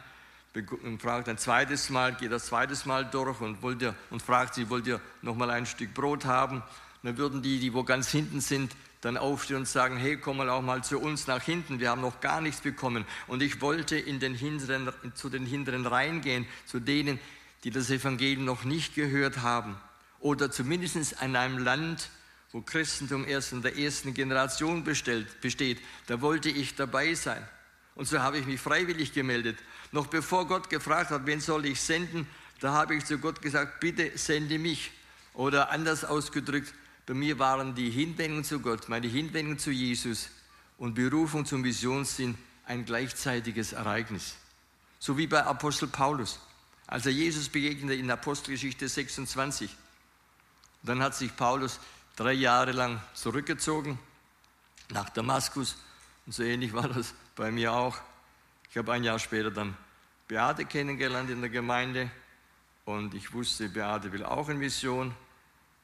und 0.85 1.03
fragt 1.03 1.29
ein 1.29 1.37
zweites 1.37 1.91
Mal, 1.91 2.15
geht 2.15 2.31
das 2.31 2.47
zweites 2.47 2.87
Mal 2.87 3.05
durch 3.05 3.41
und, 3.41 3.61
wollt 3.61 3.83
ihr, 3.83 3.95
und 4.11 4.23
fragt 4.23 4.55
sie, 4.55 4.71
wollt 4.71 4.87
ihr 4.87 5.01
noch 5.23 5.35
mal 5.35 5.51
ein 5.51 5.67
Stück 5.67 5.93
Brot 5.95 6.25
haben? 6.25 6.59
Und 6.59 6.65
dann 7.03 7.19
würden 7.19 7.43
die, 7.43 7.59
die 7.59 7.75
wo 7.75 7.83
ganz 7.83 8.09
hinten 8.09 8.41
sind, 8.41 8.77
dann 9.01 9.17
aufstehen 9.17 9.59
und 9.59 9.69
sagen, 9.69 9.97
hey, 9.97 10.17
komm 10.17 10.39
mal 10.39 10.49
auch 10.49 10.63
mal 10.63 10.83
zu 10.85 11.01
uns 11.01 11.27
nach 11.27 11.43
hinten, 11.43 11.81
wir 11.81 11.91
haben 11.91 12.01
noch 12.01 12.21
gar 12.21 12.41
nichts 12.41 12.61
bekommen. 12.61 13.05
Und 13.27 13.43
ich 13.43 13.61
wollte 13.61 13.97
in 13.97 14.21
den 14.21 14.35
hinteren, 14.35 14.91
zu 15.15 15.29
den 15.29 15.45
hinteren 15.45 15.87
Reihen 15.87 16.21
gehen, 16.21 16.47
zu 16.67 16.79
denen, 16.79 17.19
die 17.65 17.71
das 17.71 17.91
Evangelium 17.91 18.45
noch 18.45 18.65
nicht 18.65 18.95
gehört 18.95 19.43
haben. 19.43 19.77
Oder 20.21 20.51
zumindest 20.51 20.97
in 21.21 21.37
einem 21.37 21.59
Land, 21.59 22.11
wo 22.55 22.61
Christentum 22.61 23.27
erst 23.27 23.53
in 23.53 23.63
der 23.63 23.77
ersten 23.77 24.15
Generation 24.15 24.85
bestellt, 24.85 25.41
besteht. 25.41 25.81
Da 26.07 26.21
wollte 26.21 26.49
ich 26.49 26.77
dabei 26.77 27.13
sein. 27.15 27.45
Und 27.97 28.07
so 28.07 28.21
habe 28.21 28.39
ich 28.39 28.47
mich 28.47 28.61
freiwillig 28.61 29.13
gemeldet. 29.13 29.59
Noch 29.91 30.07
bevor 30.07 30.47
Gott 30.47 30.71
gefragt 30.71 31.11
hat, 31.11 31.27
wen 31.27 31.41
soll 31.41 31.67
ich 31.67 31.81
senden, 31.81 32.29
da 32.61 32.73
habe 32.73 32.95
ich 32.95 33.05
zu 33.07 33.19
Gott 33.19 33.43
gesagt, 33.43 33.81
bitte 33.81 34.17
sende 34.17 34.61
mich. 34.61 34.93
Oder 35.33 35.73
anders 35.73 36.05
ausgedrückt, 36.05 36.73
bei 37.07 37.15
mir 37.15 37.41
waren 37.41 37.75
die 37.75 37.91
Hinwendung 37.91 38.45
zu 38.45 38.61
Gott, 38.61 38.89
meine 38.89 39.09
Hinwendung 39.09 39.59
zu 39.59 39.73
Jesus 39.73 40.29
und 40.79 40.95
Berufung 40.95 41.45
zum 41.45 41.63
Missionssinn 41.63 42.39
ein 42.67 42.85
gleichzeitiges 42.85 43.73
Ereignis. 43.73 44.37
So 45.01 45.19
wie 45.19 45.27
bei 45.27 45.43
Apostel 45.43 45.89
Paulus. 45.89 46.39
Als 46.87 47.05
er 47.05 47.13
Jesus 47.13 47.49
begegnete 47.49 47.95
in 47.95 48.09
Apostelgeschichte 48.13 48.89
26, 48.89 49.75
dann 50.85 51.03
hat 51.03 51.17
sich 51.17 51.35
Paulus 51.35 51.81
drei 52.17 52.33
Jahre 52.33 52.73
lang 52.73 53.01
zurückgezogen 53.15 53.99
nach 54.91 55.11
Damaskus. 55.11 55.77
Und 56.27 56.33
so 56.33 56.43
ähnlich 56.43 56.73
war 56.73 56.89
das 56.89 57.15
bei 57.35 57.51
mir 57.51 57.73
auch. 57.73 57.97
Ich 58.71 58.77
habe 58.77 58.93
ein 58.93 59.05
Jahr 59.05 59.19
später 59.19 59.51
dann 59.51 59.77
Beate 60.29 60.65
kennengelernt 60.65 61.31
in 61.31 61.41
der 61.41 61.51
Gemeinde 61.51 62.11
und 62.85 63.15
ich 63.15 63.33
wusste, 63.33 63.69
Beate 63.69 64.13
will 64.13 64.25
auch 64.25 64.49
in 64.49 64.59
Mission. 64.59 65.15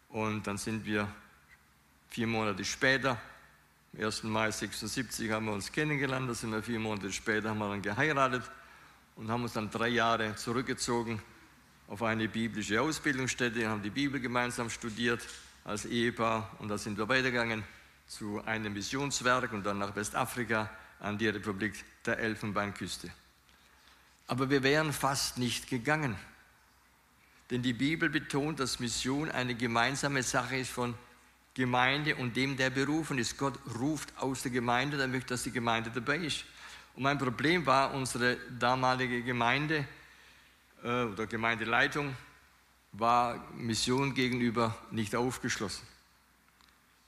Und 0.09 0.47
dann 0.47 0.59
sind 0.59 0.85
wir 0.85 1.09
vier 2.09 2.27
Monate 2.27 2.65
später, 2.65 3.21
am 3.93 4.05
1. 4.05 4.25
Mai 4.25 4.51
76 4.51 5.31
haben 5.31 5.47
wir 5.47 5.53
uns 5.53 5.71
kennengelernt, 5.71 6.29
da 6.29 6.35
sind 6.35 6.53
wir 6.53 6.63
vier 6.63 6.79
Monate 6.79 7.13
später, 7.13 7.51
haben 7.51 7.59
wir 7.59 7.69
dann 7.69 7.83
geheiratet 7.83 8.43
und 9.17 9.31
haben 9.31 9.43
uns 9.43 9.53
dann 9.53 9.71
drei 9.71 9.89
Jahre 9.89 10.35
zurückgezogen 10.37 11.21
auf 11.89 12.03
eine 12.03 12.29
biblische 12.29 12.81
Ausbildungsstätte, 12.81 13.69
haben 13.69 13.83
die 13.83 13.91
Bibel 13.91 14.21
gemeinsam 14.21 14.71
studiert 14.71 15.27
als 15.65 15.85
Ehepaar 15.85 16.51
und 16.59 16.69
da 16.69 16.79
sind 16.79 16.99
wir 16.99 17.09
weitergegangen 17.09 17.65
zu 18.07 18.43
einem 18.45 18.73
Missionswerk 18.73 19.53
und 19.53 19.65
dann 19.65 19.79
nach 19.79 19.95
Westafrika 19.95 20.71
an 20.99 21.19
die 21.19 21.29
Republik 21.29 21.85
der 22.05 22.19
Elfenbeinküste. 22.19 23.11
Aber 24.27 24.51
wir 24.51 24.63
wären 24.63 24.93
fast 24.93 25.39
nicht 25.39 25.69
gegangen. 25.69 26.17
Denn 27.51 27.63
die 27.63 27.73
Bibel 27.73 28.09
betont, 28.09 28.61
dass 28.61 28.79
Mission 28.79 29.31
eine 29.31 29.55
gemeinsame 29.55 30.23
Sache 30.23 30.57
ist 30.57 30.71
von 30.71 30.95
Gemeinde 31.55 32.15
und 32.17 32.37
dem, 32.37 32.57
der 32.57 32.71
berufen 32.71 33.19
ist. 33.19 33.37
Gott 33.37 33.59
ruft 33.79 34.17
aus 34.19 34.43
der 34.43 34.53
Gemeinde, 34.53 34.97
der 34.97 35.09
möchte, 35.09 35.35
dass 35.35 35.43
die 35.43 35.51
Gemeinde 35.51 35.91
dabei 35.91 36.19
ist. 36.19 36.45
Und 36.95 37.03
mein 37.03 37.19
Problem 37.19 37.67
war, 37.67 37.93
unsere 37.93 38.37
damalige 38.59 39.23
Gemeinde 39.23 39.85
äh, 40.83 41.05
oder 41.05 41.27
Gemeindeleitung 41.27 42.15
war 42.93 43.45
Mission 43.55 44.15
gegenüber 44.15 44.77
nicht 44.91 45.15
aufgeschlossen. 45.15 45.87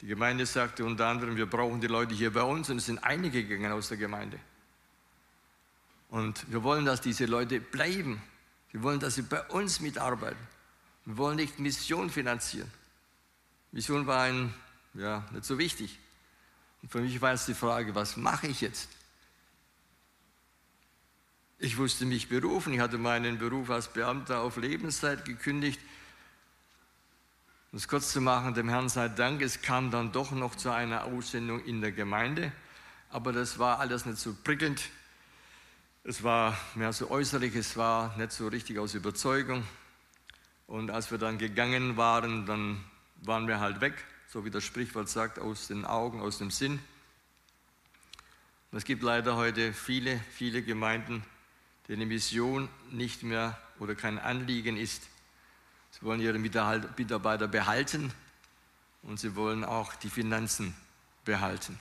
Die 0.00 0.06
Gemeinde 0.06 0.46
sagte 0.46 0.84
unter 0.84 1.06
anderem, 1.06 1.36
wir 1.36 1.46
brauchen 1.46 1.80
die 1.80 1.86
Leute 1.86 2.14
hier 2.14 2.32
bei 2.32 2.42
uns 2.42 2.70
und 2.70 2.78
es 2.78 2.86
sind 2.86 2.98
einige 3.04 3.44
gegangen 3.44 3.72
aus 3.72 3.88
der 3.88 3.96
Gemeinde. 3.96 4.38
Und 6.10 6.50
wir 6.50 6.62
wollen, 6.62 6.84
dass 6.84 7.00
diese 7.00 7.24
Leute 7.26 7.60
bleiben. 7.60 8.20
Wir 8.70 8.82
wollen, 8.82 9.00
dass 9.00 9.14
sie 9.14 9.22
bei 9.22 9.42
uns 9.48 9.80
mitarbeiten. 9.80 10.46
Wir 11.04 11.16
wollen 11.16 11.36
nicht 11.36 11.58
Mission 11.58 12.10
finanzieren. 12.10 12.70
Mission 13.70 14.06
war 14.06 14.22
ein, 14.22 14.52
ja, 14.94 15.26
nicht 15.32 15.44
so 15.44 15.58
wichtig. 15.58 15.98
Und 16.82 16.90
für 16.90 17.00
mich 17.00 17.20
war 17.20 17.32
es 17.32 17.46
die 17.46 17.54
Frage, 17.54 17.94
was 17.94 18.16
mache 18.16 18.48
ich 18.48 18.60
jetzt? 18.60 18.88
Ich 21.64 21.78
wusste 21.78 22.06
mich 22.06 22.28
berufen. 22.28 22.72
Ich 22.72 22.80
hatte 22.80 22.98
meinen 22.98 23.38
Beruf 23.38 23.70
als 23.70 23.86
Beamter 23.86 24.40
auf 24.40 24.56
Lebenszeit 24.56 25.24
gekündigt. 25.24 25.80
Um 27.70 27.76
es 27.76 27.86
kurz 27.86 28.10
zu 28.10 28.20
machen, 28.20 28.54
dem 28.54 28.68
Herrn 28.68 28.88
sei 28.88 29.06
Dank, 29.08 29.40
es 29.42 29.62
kam 29.62 29.92
dann 29.92 30.10
doch 30.10 30.32
noch 30.32 30.56
zu 30.56 30.72
einer 30.72 31.04
Aussendung 31.04 31.64
in 31.64 31.80
der 31.80 31.92
Gemeinde. 31.92 32.50
Aber 33.10 33.32
das 33.32 33.60
war 33.60 33.78
alles 33.78 34.06
nicht 34.06 34.18
so 34.18 34.34
prickelnd. 34.42 34.82
Es 36.02 36.24
war 36.24 36.58
mehr 36.74 36.92
so 36.92 37.08
äußerlich, 37.08 37.54
es 37.54 37.76
war 37.76 38.16
nicht 38.16 38.32
so 38.32 38.48
richtig 38.48 38.80
aus 38.80 38.94
Überzeugung. 38.94 39.62
Und 40.66 40.90
als 40.90 41.12
wir 41.12 41.18
dann 41.18 41.38
gegangen 41.38 41.96
waren, 41.96 42.44
dann 42.44 42.84
waren 43.18 43.46
wir 43.46 43.60
halt 43.60 43.80
weg, 43.80 43.94
so 44.26 44.44
wie 44.44 44.50
das 44.50 44.64
Sprichwort 44.64 45.08
sagt, 45.08 45.38
aus 45.38 45.68
den 45.68 45.84
Augen, 45.84 46.22
aus 46.22 46.38
dem 46.38 46.50
Sinn. 46.50 46.80
Und 48.72 48.78
es 48.78 48.84
gibt 48.84 49.04
leider 49.04 49.36
heute 49.36 49.72
viele, 49.72 50.18
viele 50.32 50.64
Gemeinden, 50.64 51.24
denen 51.92 52.08
Mission 52.08 52.70
nicht 52.90 53.22
mehr 53.22 53.58
oder 53.78 53.94
kein 53.94 54.18
Anliegen 54.18 54.78
ist. 54.78 55.02
Sie 55.90 56.02
wollen 56.06 56.22
ihre 56.22 56.38
Mitarbeiter 56.38 57.48
behalten 57.48 58.10
und 59.02 59.20
sie 59.20 59.36
wollen 59.36 59.62
auch 59.62 59.94
die 59.96 60.08
Finanzen 60.08 60.74
behalten. 61.26 61.78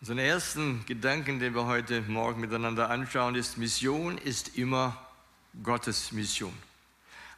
Unseren 0.00 0.18
ersten 0.18 0.84
Gedanken, 0.86 1.38
den 1.38 1.54
wir 1.54 1.66
heute 1.66 2.02
Morgen 2.02 2.40
miteinander 2.40 2.90
anschauen, 2.90 3.36
ist, 3.36 3.56
Mission 3.56 4.18
ist 4.18 4.58
immer 4.58 5.00
Gottes 5.62 6.10
Mission. 6.10 6.52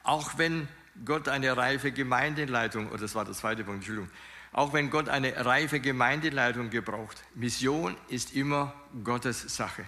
Auch 0.02 0.38
wenn 0.38 0.66
Gott 1.04 1.28
eine 1.28 1.58
reife 1.58 1.92
Gemeindeleitung, 1.92 2.88
oder 2.88 3.00
das 3.00 3.14
war 3.14 3.26
der 3.26 3.34
zweite 3.34 3.64
Punkt, 3.64 3.80
Entschuldigung, 3.80 4.10
auch 4.52 4.72
wenn 4.72 4.88
Gott 4.88 5.10
eine 5.10 5.44
reife 5.44 5.78
Gemeindeleitung 5.78 6.70
gebraucht, 6.70 7.22
Mission 7.34 7.98
ist 8.08 8.34
immer 8.34 8.72
Gottes 9.04 9.42
Sache. 9.54 9.84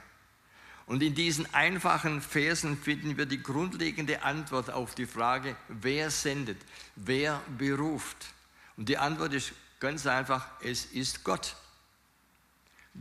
Und 0.86 1.02
in 1.02 1.14
diesen 1.14 1.52
einfachen 1.54 2.20
Versen 2.20 2.76
finden 2.76 3.16
wir 3.16 3.26
die 3.26 3.42
grundlegende 3.42 4.22
Antwort 4.22 4.70
auf 4.70 4.94
die 4.94 5.06
Frage, 5.06 5.56
wer 5.68 6.10
sendet, 6.10 6.58
wer 6.96 7.40
beruft. 7.56 8.16
Und 8.76 8.88
die 8.88 8.98
Antwort 8.98 9.32
ist 9.32 9.52
ganz 9.80 10.06
einfach, 10.06 10.46
es 10.62 10.86
ist 10.86 11.24
Gott. 11.24 11.56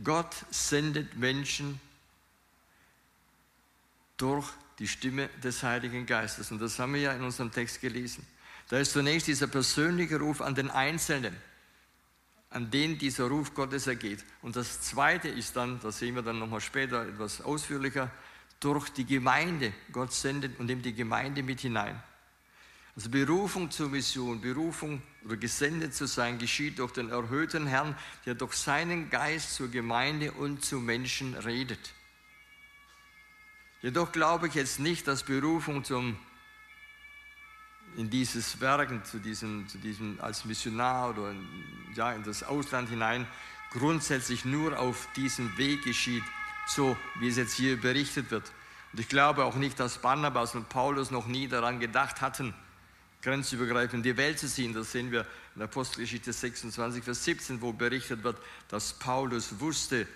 Gott 0.02 0.34
sendet 0.50 1.16
Menschen 1.16 1.80
durch 4.16 4.48
die 4.78 4.88
Stimme 4.88 5.28
des 5.42 5.62
Heiligen 5.62 6.06
Geistes. 6.06 6.50
Und 6.50 6.60
das 6.60 6.78
haben 6.78 6.94
wir 6.94 7.00
ja 7.00 7.12
in 7.12 7.22
unserem 7.22 7.50
Text 7.50 7.80
gelesen. 7.80 8.26
Da 8.68 8.78
ist 8.78 8.92
zunächst 8.92 9.26
dieser 9.26 9.48
persönliche 9.48 10.18
Ruf 10.18 10.40
an 10.40 10.54
den 10.54 10.70
Einzelnen, 10.70 11.36
an 12.52 12.70
den 12.70 12.98
dieser 12.98 13.28
Ruf 13.28 13.54
Gottes 13.54 13.86
ergeht. 13.86 14.24
Und 14.42 14.56
das 14.56 14.80
Zweite 14.80 15.28
ist 15.28 15.56
dann, 15.56 15.80
das 15.80 15.98
sehen 15.98 16.14
wir 16.14 16.22
dann 16.22 16.38
nochmal 16.38 16.60
später 16.60 17.06
etwas 17.06 17.40
ausführlicher, 17.40 18.10
durch 18.60 18.90
die 18.90 19.04
Gemeinde. 19.04 19.72
Gott 19.90 20.12
sendet 20.12 20.58
und 20.60 20.66
nimmt 20.66 20.84
die 20.84 20.94
Gemeinde 20.94 21.42
mit 21.42 21.60
hinein. 21.60 22.00
Also 22.94 23.08
Berufung 23.08 23.70
zur 23.70 23.88
Mission, 23.88 24.40
Berufung 24.40 25.02
oder 25.24 25.36
gesendet 25.36 25.94
zu 25.94 26.06
sein, 26.06 26.38
geschieht 26.38 26.78
durch 26.78 26.92
den 26.92 27.08
erhöhten 27.08 27.66
Herrn, 27.66 27.96
der 28.26 28.34
durch 28.34 28.52
seinen 28.52 29.08
Geist 29.08 29.54
zur 29.54 29.68
Gemeinde 29.68 30.32
und 30.32 30.64
zu 30.64 30.78
Menschen 30.78 31.34
redet. 31.34 31.94
Jedoch 33.80 34.12
glaube 34.12 34.48
ich 34.48 34.54
jetzt 34.54 34.78
nicht, 34.78 35.08
dass 35.08 35.24
Berufung 35.24 35.84
zum, 35.84 36.16
in 37.96 38.10
dieses 38.10 38.60
Werken, 38.60 39.04
zu 39.04 39.18
diesem, 39.18 39.68
zu 39.68 39.78
diesem 39.78 40.18
als 40.20 40.44
Missionar 40.44 41.10
oder 41.10 41.30
in, 41.30 41.46
ja, 41.94 42.12
in 42.12 42.22
das 42.22 42.42
Ausland 42.42 42.88
hinein 42.88 43.26
grundsätzlich 43.70 44.44
nur 44.44 44.78
auf 44.78 45.08
diesem 45.16 45.56
Weg 45.56 45.82
geschieht, 45.82 46.24
so 46.66 46.96
wie 47.18 47.28
es 47.28 47.36
jetzt 47.36 47.54
hier 47.54 47.80
berichtet 47.80 48.30
wird. 48.30 48.52
Und 48.92 49.00
ich 49.00 49.08
glaube 49.08 49.44
auch 49.44 49.56
nicht, 49.56 49.80
dass 49.80 49.98
Barnabas 49.98 50.54
und 50.54 50.68
Paulus 50.68 51.10
noch 51.10 51.26
nie 51.26 51.48
daran 51.48 51.80
gedacht 51.80 52.20
hatten, 52.20 52.54
grenzübergreifend 53.22 54.04
die 54.04 54.16
Welt 54.16 54.38
zu 54.38 54.48
ziehen. 54.48 54.74
Das 54.74 54.92
sehen 54.92 55.10
wir 55.10 55.26
in 55.56 55.62
Apostelgeschichte 55.62 56.32
26, 56.32 57.02
Vers 57.02 57.24
17, 57.24 57.62
wo 57.62 57.72
berichtet 57.72 58.22
wird, 58.22 58.36
dass 58.68 58.92
Paulus 58.94 59.60
wusste, 59.60 60.06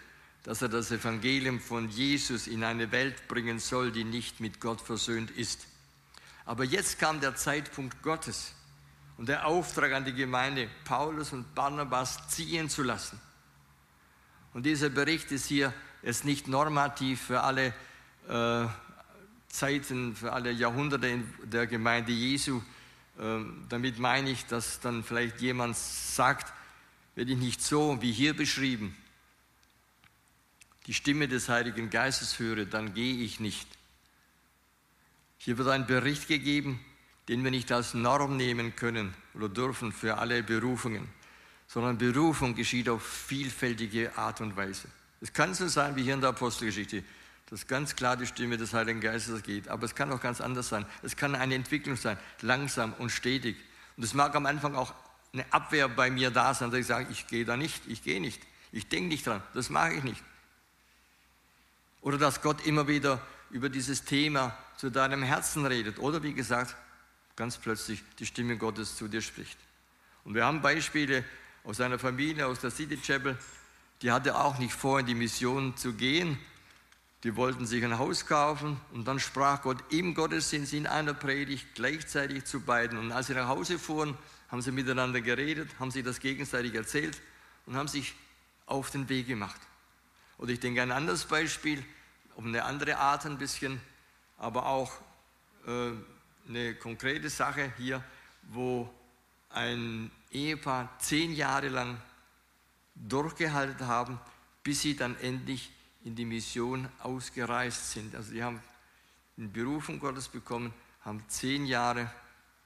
dass 0.42 0.62
er 0.62 0.68
das 0.68 0.90
Evangelium 0.90 1.58
von 1.58 1.88
Jesus 1.88 2.46
in 2.46 2.62
eine 2.62 2.92
Welt 2.92 3.26
bringen 3.28 3.58
soll, 3.58 3.90
die 3.90 4.04
nicht 4.04 4.40
mit 4.40 4.60
Gott 4.60 4.80
versöhnt 4.80 5.30
ist. 5.30 5.66
Aber 6.46 6.64
jetzt 6.64 6.98
kam 6.98 7.20
der 7.20 7.34
Zeitpunkt 7.34 8.02
Gottes 8.02 8.54
und 9.18 9.28
der 9.28 9.46
Auftrag 9.46 9.92
an 9.92 10.04
die 10.04 10.14
Gemeinde, 10.14 10.70
Paulus 10.84 11.32
und 11.32 11.54
Barnabas 11.54 12.28
ziehen 12.28 12.70
zu 12.70 12.82
lassen. 12.82 13.20
Und 14.54 14.64
dieser 14.64 14.88
Bericht 14.88 15.30
ist 15.32 15.46
hier 15.46 15.74
ist 16.02 16.24
nicht 16.24 16.48
normativ 16.48 17.20
für 17.20 17.42
alle 17.42 17.74
äh, 18.28 18.66
Zeiten, 19.48 20.14
für 20.14 20.32
alle 20.32 20.52
Jahrhunderte 20.52 21.08
in 21.08 21.34
der 21.42 21.66
Gemeinde 21.66 22.12
Jesu. 22.12 22.62
Ähm, 23.18 23.66
damit 23.68 23.98
meine 23.98 24.30
ich, 24.30 24.46
dass 24.46 24.80
dann 24.80 25.02
vielleicht 25.02 25.40
jemand 25.40 25.76
sagt, 25.76 26.52
wenn 27.16 27.28
ich 27.28 27.38
nicht 27.38 27.62
so 27.62 28.00
wie 28.00 28.12
hier 28.12 28.36
beschrieben 28.36 28.96
die 30.86 30.94
Stimme 30.94 31.26
des 31.26 31.48
Heiligen 31.48 31.90
Geistes 31.90 32.38
höre, 32.38 32.64
dann 32.64 32.94
gehe 32.94 33.16
ich 33.16 33.40
nicht. 33.40 33.66
Hier 35.38 35.58
wird 35.58 35.68
ein 35.68 35.86
Bericht 35.86 36.28
gegeben, 36.28 36.80
den 37.28 37.42
wir 37.44 37.50
nicht 37.50 37.72
als 37.72 37.94
Norm 37.94 38.36
nehmen 38.36 38.76
können 38.76 39.14
oder 39.34 39.48
dürfen 39.48 39.92
für 39.92 40.18
alle 40.18 40.42
Berufungen, 40.42 41.08
sondern 41.66 41.98
Berufung 41.98 42.54
geschieht 42.54 42.88
auf 42.88 43.04
vielfältige 43.04 44.16
Art 44.16 44.40
und 44.40 44.56
Weise. 44.56 44.88
Es 45.20 45.32
kann 45.32 45.54
so 45.54 45.66
sein 45.66 45.96
wie 45.96 46.02
hier 46.02 46.14
in 46.14 46.20
der 46.20 46.30
Apostelgeschichte, 46.30 47.02
dass 47.50 47.66
ganz 47.66 47.94
klar 47.94 48.16
die 48.16 48.26
Stimme 48.26 48.56
des 48.56 48.74
Heiligen 48.74 49.00
Geistes 49.00 49.42
geht, 49.42 49.68
aber 49.68 49.84
es 49.84 49.94
kann 49.94 50.12
auch 50.12 50.20
ganz 50.20 50.40
anders 50.40 50.68
sein. 50.68 50.84
Es 51.02 51.16
kann 51.16 51.34
eine 51.34 51.54
Entwicklung 51.54 51.96
sein, 51.96 52.18
langsam 52.42 52.92
und 52.94 53.10
stetig. 53.10 53.56
Und 53.96 54.04
es 54.04 54.14
mag 54.14 54.34
am 54.34 54.46
Anfang 54.46 54.74
auch 54.74 54.94
eine 55.32 55.52
Abwehr 55.52 55.88
bei 55.88 56.10
mir 56.10 56.30
da 56.30 56.54
sein, 56.54 56.70
dass 56.70 56.80
ich 56.80 56.86
sage, 56.86 57.08
ich 57.10 57.26
gehe 57.26 57.44
da 57.44 57.56
nicht, 57.56 57.86
ich 57.86 58.02
gehe 58.02 58.20
nicht, 58.20 58.42
ich 58.72 58.88
denke 58.88 59.08
nicht 59.08 59.26
dran, 59.26 59.42
das 59.54 59.70
mache 59.70 59.94
ich 59.94 60.04
nicht. 60.04 60.22
Oder 62.00 62.18
dass 62.18 62.42
Gott 62.42 62.66
immer 62.66 62.88
wieder 62.88 63.20
über 63.50 63.68
dieses 63.68 64.04
Thema 64.04 64.56
zu 64.76 64.90
deinem 64.90 65.22
Herzen 65.22 65.66
redet. 65.66 65.98
Oder 65.98 66.22
wie 66.22 66.34
gesagt, 66.34 66.76
ganz 67.36 67.56
plötzlich 67.58 68.02
die 68.18 68.26
Stimme 68.26 68.56
Gottes 68.56 68.96
zu 68.96 69.08
dir 69.08 69.22
spricht. 69.22 69.58
Und 70.24 70.34
wir 70.34 70.44
haben 70.44 70.62
Beispiele 70.62 71.24
aus 71.64 71.80
einer 71.80 71.98
Familie, 71.98 72.46
aus 72.46 72.60
der 72.60 72.70
City 72.70 72.96
Chapel, 72.96 73.38
die 74.02 74.12
hatte 74.12 74.36
auch 74.36 74.58
nicht 74.58 74.74
vor, 74.74 75.00
in 75.00 75.06
die 75.06 75.14
Mission 75.14 75.76
zu 75.76 75.94
gehen. 75.94 76.38
Die 77.24 77.34
wollten 77.34 77.66
sich 77.66 77.82
ein 77.84 77.98
Haus 77.98 78.26
kaufen 78.26 78.80
und 78.92 79.08
dann 79.08 79.18
sprach 79.18 79.62
Gott 79.62 79.78
im 79.90 80.14
Gottesdienst 80.14 80.72
in 80.74 80.86
einer 80.86 81.14
Predigt 81.14 81.66
gleichzeitig 81.74 82.44
zu 82.44 82.60
beiden. 82.60 82.98
Und 82.98 83.10
als 83.10 83.28
sie 83.28 83.34
nach 83.34 83.48
Hause 83.48 83.78
fuhren, 83.78 84.16
haben 84.48 84.62
sie 84.62 84.70
miteinander 84.70 85.20
geredet, 85.20 85.70
haben 85.80 85.90
sich 85.90 86.04
das 86.04 86.20
gegenseitig 86.20 86.74
erzählt 86.74 87.20
und 87.64 87.76
haben 87.76 87.88
sich 87.88 88.14
auf 88.66 88.90
den 88.90 89.08
Weg 89.08 89.26
gemacht. 89.26 89.60
Oder 90.38 90.50
ich 90.50 90.60
denke 90.60 90.82
ein 90.82 90.92
anderes 90.92 91.24
Beispiel, 91.24 91.82
um 92.34 92.46
eine 92.46 92.64
andere 92.64 92.98
Art 92.98 93.24
ein 93.26 93.38
bisschen, 93.38 93.80
aber 94.38 94.66
auch 94.66 94.92
äh, 95.66 95.90
eine 96.48 96.74
konkrete 96.76 97.30
Sache 97.30 97.72
hier, 97.76 98.02
wo 98.42 98.88
ein 99.50 100.10
Ehepaar 100.30 100.98
zehn 100.98 101.34
Jahre 101.34 101.68
lang 101.68 102.00
durchgehalten 102.94 103.86
haben, 103.86 104.18
bis 104.62 104.82
sie 104.82 104.96
dann 104.96 105.18
endlich 105.20 105.72
in 106.04 106.14
die 106.14 106.24
Mission 106.24 106.88
ausgereist 107.00 107.92
sind. 107.92 108.14
Also 108.14 108.32
die 108.32 108.42
haben 108.42 108.60
eine 109.36 109.48
Berufung 109.48 109.98
Gottes 109.98 110.28
bekommen, 110.28 110.72
haben 111.04 111.22
zehn 111.28 111.66
Jahre 111.66 112.10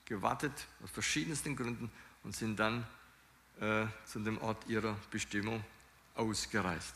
gewartet, 0.05 0.53
aus 0.83 0.91
verschiedensten 0.91 1.57
Gründen, 1.57 1.91
und 2.23 2.37
sind 2.37 2.59
dann 2.59 2.87
äh, 3.61 3.87
zu 4.05 4.21
dem 4.21 4.39
Ort 4.39 4.67
ihrer 4.69 4.97
Bestimmung 5.11 5.65
ausgereist. 6.15 6.95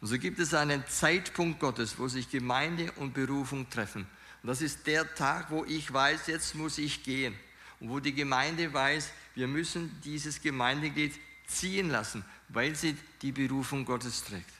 Und 0.00 0.08
so 0.08 0.18
gibt 0.18 0.38
es 0.38 0.54
einen 0.54 0.86
Zeitpunkt 0.86 1.60
Gottes, 1.60 1.98
wo 1.98 2.08
sich 2.08 2.30
Gemeinde 2.30 2.90
und 2.92 3.12
Berufung 3.12 3.68
treffen. 3.68 4.06
Und 4.42 4.48
das 4.48 4.62
ist 4.62 4.86
der 4.86 5.14
Tag, 5.14 5.50
wo 5.50 5.64
ich 5.64 5.92
weiß, 5.92 6.26
jetzt 6.28 6.54
muss 6.54 6.78
ich 6.78 7.02
gehen. 7.02 7.34
Und 7.80 7.90
wo 7.90 8.00
die 8.00 8.14
Gemeinde 8.14 8.72
weiß, 8.72 9.10
wir 9.34 9.46
müssen 9.46 10.00
dieses 10.02 10.40
Gemeindeglied 10.40 11.14
ziehen 11.46 11.90
lassen, 11.90 12.24
weil 12.48 12.74
sie 12.74 12.96
die 13.22 13.32
Berufung 13.32 13.84
Gottes 13.84 14.24
trägt. 14.24 14.50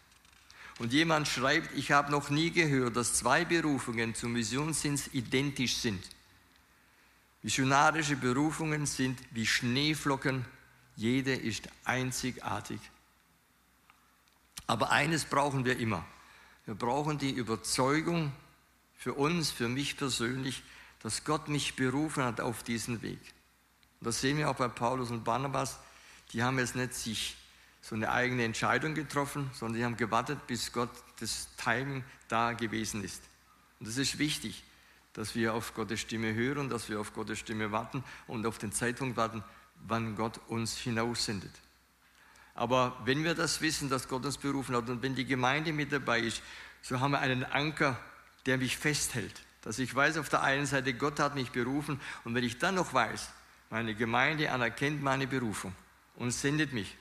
Und 0.79 0.93
jemand 0.93 1.29
schreibt, 1.29 1.77
ich 1.77 1.93
habe 1.93 2.11
noch 2.11 2.31
nie 2.31 2.51
gehört, 2.51 2.97
dass 2.97 3.15
zwei 3.15 3.45
Berufungen 3.45 4.15
zum 4.15 4.33
Missionsdienst 4.33 5.11
identisch 5.13 5.77
sind. 5.77 6.03
Missionarische 7.43 8.17
Berufungen 8.17 8.87
sind 8.87 9.19
wie 9.31 9.47
Schneeflocken, 9.47 10.45
jede 10.97 11.35
ist 11.35 11.69
einzigartig. 11.85 12.81
Aber 14.71 14.93
eines 14.93 15.25
brauchen 15.25 15.65
wir 15.65 15.81
immer. 15.81 16.07
Wir 16.65 16.77
brauchen 16.77 17.19
die 17.19 17.33
Überzeugung 17.33 18.31
für 18.95 19.15
uns, 19.15 19.51
für 19.51 19.69
mich 19.69 19.97
persönlich, 19.97 20.63
dass 21.01 21.25
Gott 21.25 21.49
mich 21.49 21.75
berufen 21.75 22.23
hat 22.23 22.41
auf 22.41 22.63
diesen 22.63 23.03
Weg. 23.03 23.19
Und 23.99 24.07
das 24.07 24.21
sehen 24.21 24.39
wir 24.39 24.49
auch 24.49 24.55
bei 24.55 24.69
Paulus 24.69 25.11
und 25.11 25.25
Barnabas. 25.25 25.81
Die 26.33 26.45
haben 26.45 26.57
jetzt 26.61 26.77
nicht 26.77 26.95
sich 26.95 27.37
so 27.81 27.97
eine 27.97 28.13
eigene 28.13 28.45
Entscheidung 28.45 28.95
getroffen, 28.95 29.51
sondern 29.55 29.77
sie 29.77 29.85
haben 29.85 29.97
gewartet, 29.97 30.47
bis 30.47 30.73
Gott 30.73 30.91
das 31.19 31.49
Timing 31.57 32.05
da 32.29 32.53
gewesen 32.53 33.03
ist. 33.03 33.25
Und 33.81 33.89
das 33.89 33.97
ist 33.97 34.21
wichtig, 34.21 34.63
dass 35.15 35.35
wir 35.35 35.53
auf 35.53 35.75
Gottes 35.75 35.99
Stimme 35.99 36.33
hören, 36.33 36.71
dass 36.71 36.89
wir 36.89 37.01
auf 37.01 37.13
Gottes 37.13 37.41
Stimme 37.41 37.73
warten 37.73 38.05
und 38.29 38.47
auf 38.47 38.59
den 38.59 38.71
Zeitpunkt 38.71 39.17
warten, 39.17 39.43
wann 39.89 40.15
Gott 40.15 40.39
uns 40.47 40.77
hinaussendet. 40.77 41.59
Aber 42.61 42.95
wenn 43.07 43.25
wir 43.25 43.35
das 43.35 43.63
wissen, 43.63 43.89
dass 43.89 44.07
Gott 44.07 44.27
uns 44.27 44.37
berufen 44.37 44.77
hat 44.77 44.87
und 44.91 45.03
wenn 45.03 45.15
die 45.15 45.25
Gemeinde 45.25 45.73
mit 45.73 45.93
dabei 45.93 46.21
ist, 46.21 46.43
so 46.83 47.01
haben 47.01 47.13
wir 47.13 47.21
einen 47.21 47.43
Anker, 47.43 47.99
der 48.45 48.59
mich 48.59 48.77
festhält. 48.77 49.33
Dass 49.63 49.79
ich 49.79 49.95
weiß, 49.95 50.19
auf 50.19 50.29
der 50.29 50.43
einen 50.43 50.67
Seite, 50.67 50.93
Gott 50.93 51.21
hat 51.21 51.35
mich 51.35 51.53
berufen 51.53 51.99
und 52.23 52.35
wenn 52.35 52.45
ich 52.45 52.59
dann 52.59 52.75
noch 52.75 52.93
weiß, 52.93 53.31
meine 53.71 53.95
Gemeinde 53.95 54.53
anerkennt 54.53 55.03
meine 55.03 55.27
Berufung 55.27 55.75
und 56.17 56.33
sendet 56.33 56.75
mich, 56.75 56.99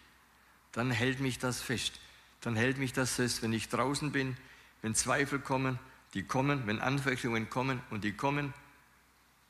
dann 0.72 0.92
hält 0.92 1.20
mich 1.20 1.40
das 1.40 1.62
fest. 1.62 2.00
Dann 2.40 2.56
hält 2.56 2.78
mich 2.78 2.94
das 2.94 3.16
fest, 3.16 3.44
wenn 3.44 3.52
ich 3.52 3.68
draußen 3.68 4.14
bin, 4.14 4.38
wenn 4.82 4.96
Zweifel 4.96 5.40
kommen, 5.40 5.78
die 6.14 6.24
kommen, 6.24 6.68
wenn 6.68 6.80
Anfechtungen 6.80 7.50
kommen 7.50 7.82
und 7.90 8.06
die 8.06 8.14
kommen 8.14 8.54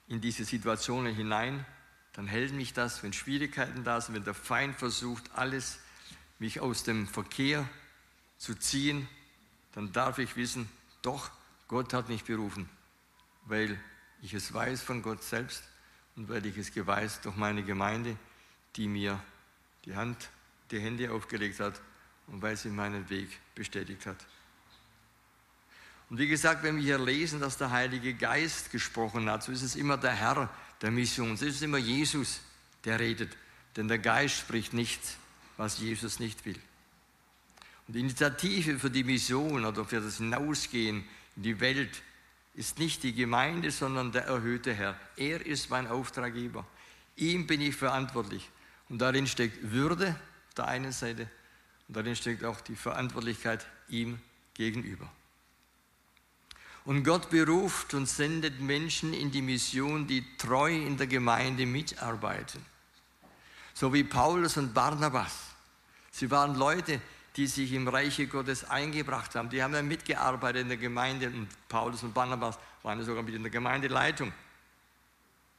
in 0.07 0.21
diese 0.21 0.43
Situationen 0.43 1.13
hinein, 1.13 1.67
dann 2.13 2.25
hält 2.25 2.53
mich 2.53 2.73
das, 2.73 3.03
wenn 3.03 3.13
Schwierigkeiten 3.13 3.83
da 3.83 4.01
sind, 4.01 4.15
wenn 4.15 4.23
der 4.23 4.33
Feind 4.33 4.75
versucht, 4.75 5.29
alles 5.35 5.77
mich 6.39 6.61
aus 6.61 6.83
dem 6.83 7.07
Verkehr 7.07 7.67
zu 8.37 8.55
ziehen, 8.55 9.07
dann 9.73 9.91
darf 9.91 10.17
ich 10.17 10.35
wissen, 10.35 10.69
doch, 11.01 11.29
Gott 11.67 11.93
hat 11.93 12.09
mich 12.09 12.23
berufen, 12.23 12.67
weil 13.45 13.79
ich 14.21 14.33
es 14.33 14.53
weiß 14.53 14.81
von 14.81 15.01
Gott 15.01 15.23
selbst 15.23 15.63
und 16.15 16.29
weil 16.29 16.45
ich 16.45 16.57
es 16.57 16.75
weiß 16.75 17.21
durch 17.21 17.35
meine 17.35 17.63
Gemeinde, 17.63 18.17
die 18.75 18.87
mir 18.87 19.21
die 19.85 19.95
Hand, 19.95 20.29
die 20.71 20.79
Hände 20.79 21.11
aufgelegt 21.11 21.59
hat 21.59 21.79
und 22.27 22.41
weil 22.41 22.57
sie 22.57 22.69
meinen 22.69 23.09
Weg 23.09 23.29
bestätigt 23.53 24.05
hat. 24.05 24.17
Und 26.09 26.17
wie 26.17 26.27
gesagt, 26.27 26.63
wenn 26.63 26.77
wir 26.77 26.83
hier 26.83 26.97
lesen, 26.97 27.39
dass 27.39 27.57
der 27.57 27.69
Heilige 27.69 28.15
Geist 28.15 28.71
gesprochen 28.71 29.29
hat, 29.29 29.43
so 29.43 29.51
ist 29.51 29.61
es 29.61 29.75
immer 29.75 29.97
der 29.97 30.13
Herr 30.13 30.49
der 30.81 30.91
Mission, 30.91 31.37
so 31.37 31.45
ist 31.45 31.57
es 31.57 31.61
immer 31.61 31.77
Jesus, 31.77 32.39
der 32.85 32.99
redet, 32.99 33.35
denn 33.75 33.87
der 33.87 33.99
Geist 33.99 34.37
spricht 34.37 34.73
nichts 34.73 35.17
was 35.59 35.77
Jesus 35.77 36.19
nicht 36.19 36.45
will. 36.45 36.57
Und 37.85 37.93
die 37.93 37.99
Initiative 37.99 38.79
für 38.79 38.89
die 38.89 39.03
Mission 39.03 39.65
oder 39.65 39.83
für 39.83 39.99
das 39.99 40.17
Hinausgehen 40.17 41.03
in 41.35 41.43
die 41.43 41.59
Welt 41.59 42.01
ist 42.53 42.79
nicht 42.79 43.03
die 43.03 43.13
Gemeinde, 43.13 43.69
sondern 43.69 44.13
der 44.13 44.23
erhöhte 44.23 44.73
Herr. 44.73 44.97
Er 45.17 45.45
ist 45.45 45.69
mein 45.69 45.87
Auftraggeber. 45.87 46.65
Ihm 47.17 47.45
bin 47.45 47.59
ich 47.59 47.75
verantwortlich. 47.75 48.49
Und 48.87 48.99
darin 48.99 49.27
steckt 49.27 49.71
Würde 49.71 50.15
auf 50.47 50.53
der 50.55 50.69
einen 50.69 50.93
Seite 50.93 51.29
und 51.89 51.97
darin 51.97 52.15
steckt 52.15 52.45
auch 52.45 52.61
die 52.61 52.77
Verantwortlichkeit 52.77 53.67
ihm 53.89 54.17
gegenüber. 54.53 55.11
Und 56.85 57.03
Gott 57.03 57.29
beruft 57.29 57.93
und 57.93 58.07
sendet 58.07 58.61
Menschen 58.61 59.13
in 59.13 59.29
die 59.29 59.41
Mission, 59.41 60.07
die 60.07 60.25
treu 60.37 60.73
in 60.73 60.95
der 60.95 61.07
Gemeinde 61.07 61.65
mitarbeiten. 61.65 62.65
So 63.73 63.93
wie 63.93 64.05
Paulus 64.05 64.55
und 64.55 64.73
Barnabas. 64.73 65.48
Sie 66.11 66.31
waren 66.31 66.55
Leute, 66.55 67.01
die 67.35 67.47
sich 67.47 67.71
im 67.73 67.87
Reiche 67.87 68.27
Gottes 68.27 68.63
eingebracht 68.63 69.35
haben. 69.35 69.49
Die 69.49 69.63
haben 69.63 69.73
dann 69.73 69.87
mitgearbeitet 69.87 70.63
in 70.63 70.67
der 70.69 70.77
Gemeinde 70.77 71.27
und 71.27 71.47
Paulus 71.67 72.03
und 72.03 72.13
Barnabas 72.13 72.57
waren 72.83 73.03
sogar 73.03 73.23
mit 73.23 73.35
in 73.35 73.43
der 73.43 73.51
Gemeindeleitung. 73.51 74.33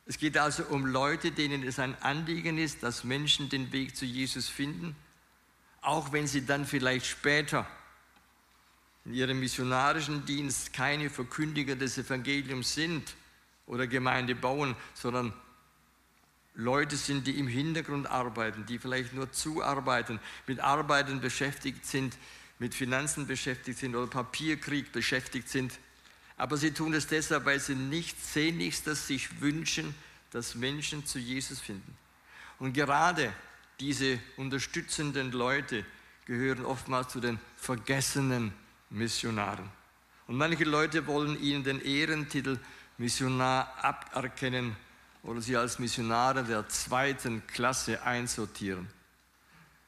Es 0.07 0.19
geht 0.19 0.37
also 0.37 0.65
um 0.65 0.87
Leute, 0.87 1.31
denen 1.31 1.63
es 1.63 1.79
ein 1.79 1.95
Anliegen 2.03 2.59
ist, 2.59 2.83
dass 2.83 3.05
Menschen 3.05 3.49
den 3.49 3.73
Weg 3.73 3.97
zu 3.97 4.05
Jesus 4.05 4.49
finden, 4.49 4.97
auch 5.83 6.13
wenn 6.13 6.27
sie 6.27 6.45
dann 6.45 6.67
vielleicht 6.67 7.07
später 7.07 7.67
in 9.05 9.15
ihrem 9.15 9.41
missionarischen 9.41 10.27
Dienst 10.27 10.73
keine 10.73 11.11
Verkündiger 11.11 11.77
des 11.77 11.97
Evangeliums 11.97 12.75
sind 12.75 13.15
oder 13.67 13.87
Gemeinde 13.87 14.35
bauen, 14.35 14.75
sondern 14.95 15.33
Leute 16.61 16.97
sind, 16.97 17.27
die 17.27 17.39
im 17.39 17.49
Hintergrund 17.49 18.07
arbeiten, 18.07 18.67
die 18.67 18.79
vielleicht 18.79 19.15
nur 19.15 19.33
zuarbeiten, 19.33 20.21
mit 20.47 20.61
Arbeiten 20.61 21.21
beschäftigt 21.21 21.87
sind, 21.87 22.17
mit 22.59 22.75
Finanzen 22.75 23.27
beschäftigt 23.27 23.79
sind 23.79 23.97
oder 23.97 24.07
Papierkrieg 24.07 24.93
beschäftigt 24.93 25.49
sind. 25.49 25.79
Aber 26.37 26.59
sie 26.59 26.73
tun 26.73 26.93
es 26.93 27.07
deshalb, 27.07 27.47
weil 27.47 27.61
sie 27.61 27.75
nichts 27.75 28.35
Sehnlichstes 28.35 29.07
sich 29.07 29.41
wünschen, 29.41 29.95
dass 30.33 30.55
Menschen 30.55 31.07
zu 31.07 31.19
Jesus 31.19 31.61
finden. 31.61 31.97
Und 32.59 32.75
gerade 32.75 33.33
diese 33.81 34.19
unterstützenden 34.37 35.33
Leute 35.33 35.85
gehören 36.27 36.67
oftmals 36.67 37.09
zu 37.09 37.21
den 37.21 37.41
vergessenen 37.57 38.53
Missionaren. 38.91 39.69
Und 40.27 40.37
manche 40.37 40.65
Leute 40.65 41.07
wollen 41.07 41.43
ihnen 41.43 41.65
den 41.65 41.81
Ehrentitel 41.81 42.59
Missionar 42.99 43.83
aberkennen 43.83 44.77
oder 45.23 45.41
sie 45.41 45.57
als 45.57 45.79
Missionare 45.79 46.45
der 46.45 46.69
zweiten 46.69 47.47
Klasse 47.47 48.03
einsortieren. 48.03 48.89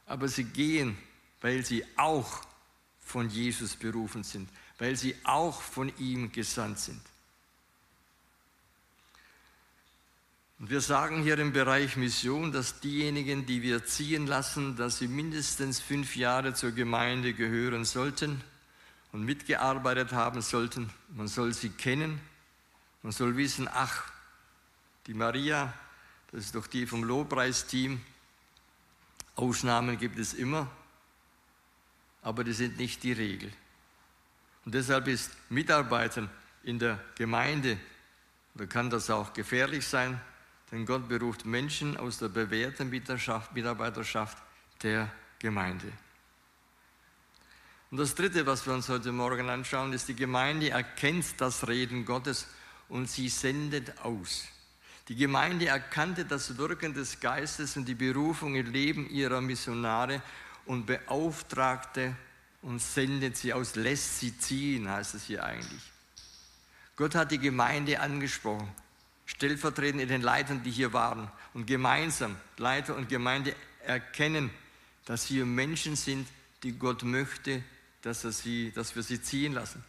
Aber 0.06 0.28
sie 0.28 0.44
gehen, 0.44 0.96
weil 1.40 1.64
sie 1.64 1.84
auch 1.96 2.42
von 3.00 3.28
Jesus 3.28 3.76
berufen 3.76 4.24
sind, 4.24 4.48
weil 4.78 4.96
sie 4.96 5.14
auch 5.24 5.62
von 5.62 5.92
ihm 5.98 6.32
gesandt 6.32 6.78
sind. 6.78 7.00
Und 10.58 10.70
wir 10.70 10.80
sagen 10.80 11.24
hier 11.24 11.38
im 11.40 11.52
Bereich 11.52 11.96
Mission, 11.96 12.52
dass 12.52 12.78
diejenigen, 12.78 13.46
die 13.46 13.62
wir 13.62 13.84
ziehen 13.84 14.28
lassen, 14.28 14.76
dass 14.76 14.98
sie 14.98 15.08
mindestens 15.08 15.80
fünf 15.80 16.14
Jahre 16.14 16.54
zur 16.54 16.70
Gemeinde 16.70 17.34
gehören 17.34 17.84
sollten 17.84 18.40
und 19.10 19.24
mitgearbeitet 19.24 20.12
haben 20.12 20.40
sollten. 20.40 20.90
Man 21.08 21.26
soll 21.26 21.52
sie 21.52 21.70
kennen. 21.70 22.20
Man 23.02 23.10
soll 23.10 23.36
wissen, 23.36 23.68
ach, 23.72 24.04
die 25.06 25.14
Maria, 25.14 25.72
das 26.30 26.46
ist 26.46 26.54
doch 26.54 26.66
die 26.66 26.86
vom 26.86 27.04
Lobpreisteam. 27.04 28.00
Ausnahmen 29.34 29.98
gibt 29.98 30.18
es 30.18 30.34
immer, 30.34 30.70
aber 32.22 32.44
die 32.44 32.52
sind 32.52 32.78
nicht 32.78 33.02
die 33.02 33.12
Regel. 33.12 33.52
Und 34.64 34.74
deshalb 34.74 35.08
ist 35.08 35.30
Mitarbeiten 35.50 36.30
in 36.62 36.78
der 36.78 37.00
Gemeinde, 37.16 37.78
da 38.54 38.66
kann 38.66 38.90
das 38.90 39.10
auch 39.10 39.32
gefährlich 39.32 39.86
sein, 39.86 40.20
denn 40.70 40.86
Gott 40.86 41.08
beruft 41.08 41.44
Menschen 41.44 41.96
aus 41.96 42.18
der 42.18 42.28
bewährten 42.28 42.90
Mitarbeiterschaft 42.90 44.38
der 44.82 45.10
Gemeinde. 45.38 45.90
Und 47.90 47.98
das 47.98 48.14
Dritte, 48.14 48.46
was 48.46 48.64
wir 48.66 48.72
uns 48.72 48.88
heute 48.88 49.12
Morgen 49.12 49.50
anschauen, 49.50 49.92
ist, 49.92 50.08
die 50.08 50.14
Gemeinde 50.14 50.70
erkennt 50.70 51.38
das 51.38 51.68
Reden 51.68 52.06
Gottes 52.06 52.46
und 52.88 53.08
sie 53.08 53.28
sendet 53.28 53.98
aus. 53.98 54.46
Die 55.08 55.16
Gemeinde 55.16 55.66
erkannte 55.66 56.24
das 56.24 56.56
Wirken 56.56 56.94
des 56.94 57.18
Geistes 57.18 57.76
und 57.76 57.86
die 57.86 57.94
Berufung 57.94 58.54
im 58.54 58.70
Leben 58.70 59.10
ihrer 59.10 59.40
Missionare 59.40 60.22
und 60.64 60.86
beauftragte 60.86 62.14
und 62.62 62.80
sendet 62.80 63.36
sie 63.36 63.52
aus, 63.52 63.74
lässt 63.74 64.20
sie 64.20 64.38
ziehen, 64.38 64.88
heißt 64.88 65.14
es 65.14 65.24
hier 65.24 65.44
eigentlich. 65.44 65.92
Gott 66.94 67.14
hat 67.16 67.32
die 67.32 67.38
Gemeinde 67.38 67.98
angesprochen, 67.98 68.68
stellvertretend 69.26 70.02
in 70.02 70.08
den 70.08 70.22
Leitern, 70.22 70.62
die 70.62 70.70
hier 70.70 70.92
waren. 70.92 71.30
Und 71.52 71.66
gemeinsam, 71.66 72.36
Leiter 72.58 72.94
und 72.94 73.08
Gemeinde 73.08 73.56
erkennen, 73.84 74.50
dass 75.04 75.28
wir 75.30 75.44
Menschen 75.44 75.96
sind, 75.96 76.28
die 76.62 76.72
Gott 76.72 77.02
möchte, 77.02 77.62
dass, 78.02 78.24
er 78.24 78.32
sie, 78.32 78.72
dass 78.72 78.94
wir 78.94 79.02
sie 79.02 79.20
ziehen 79.20 79.52
lassen. 79.52 79.82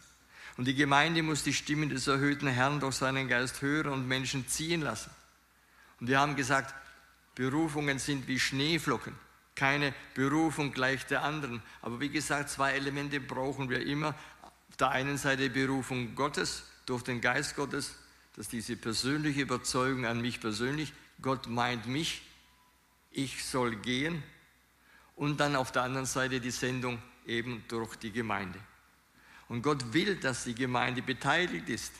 Und 0.56 0.66
die 0.66 0.74
Gemeinde 0.74 1.22
muss 1.22 1.42
die 1.42 1.52
Stimmen 1.52 1.88
des 1.88 2.06
erhöhten 2.06 2.46
Herrn 2.46 2.80
durch 2.80 2.96
seinen 2.96 3.28
Geist 3.28 3.60
hören 3.60 3.92
und 3.92 4.06
Menschen 4.06 4.46
ziehen 4.46 4.82
lassen. 4.82 5.10
Und 6.00 6.08
wir 6.08 6.20
haben 6.20 6.36
gesagt, 6.36 6.74
Berufungen 7.34 7.98
sind 7.98 8.28
wie 8.28 8.38
Schneeflocken. 8.38 9.14
Keine 9.56 9.94
Berufung 10.14 10.72
gleich 10.72 11.06
der 11.06 11.22
anderen. 11.22 11.62
Aber 11.82 12.00
wie 12.00 12.08
gesagt, 12.08 12.50
zwei 12.50 12.72
Elemente 12.72 13.20
brauchen 13.20 13.68
wir 13.68 13.84
immer. 13.84 14.14
Auf 14.68 14.76
der 14.78 14.90
einen 14.90 15.18
Seite 15.18 15.50
Berufung 15.50 16.14
Gottes 16.14 16.64
durch 16.86 17.02
den 17.02 17.20
Geist 17.20 17.56
Gottes, 17.56 17.96
dass 18.36 18.48
diese 18.48 18.76
persönliche 18.76 19.42
Überzeugung 19.42 20.06
an 20.06 20.20
mich 20.20 20.40
persönlich, 20.40 20.92
Gott 21.22 21.48
meint 21.48 21.86
mich, 21.86 22.22
ich 23.10 23.44
soll 23.44 23.76
gehen. 23.76 24.22
Und 25.16 25.38
dann 25.38 25.54
auf 25.54 25.70
der 25.70 25.82
anderen 25.82 26.06
Seite 26.06 26.40
die 26.40 26.50
Sendung 26.50 27.00
eben 27.26 27.64
durch 27.68 27.94
die 27.96 28.10
Gemeinde. 28.10 28.58
Und 29.48 29.62
Gott 29.62 29.92
will, 29.92 30.16
dass 30.16 30.44
die 30.44 30.54
Gemeinde 30.54 31.02
beteiligt 31.02 31.68
ist. 31.68 31.92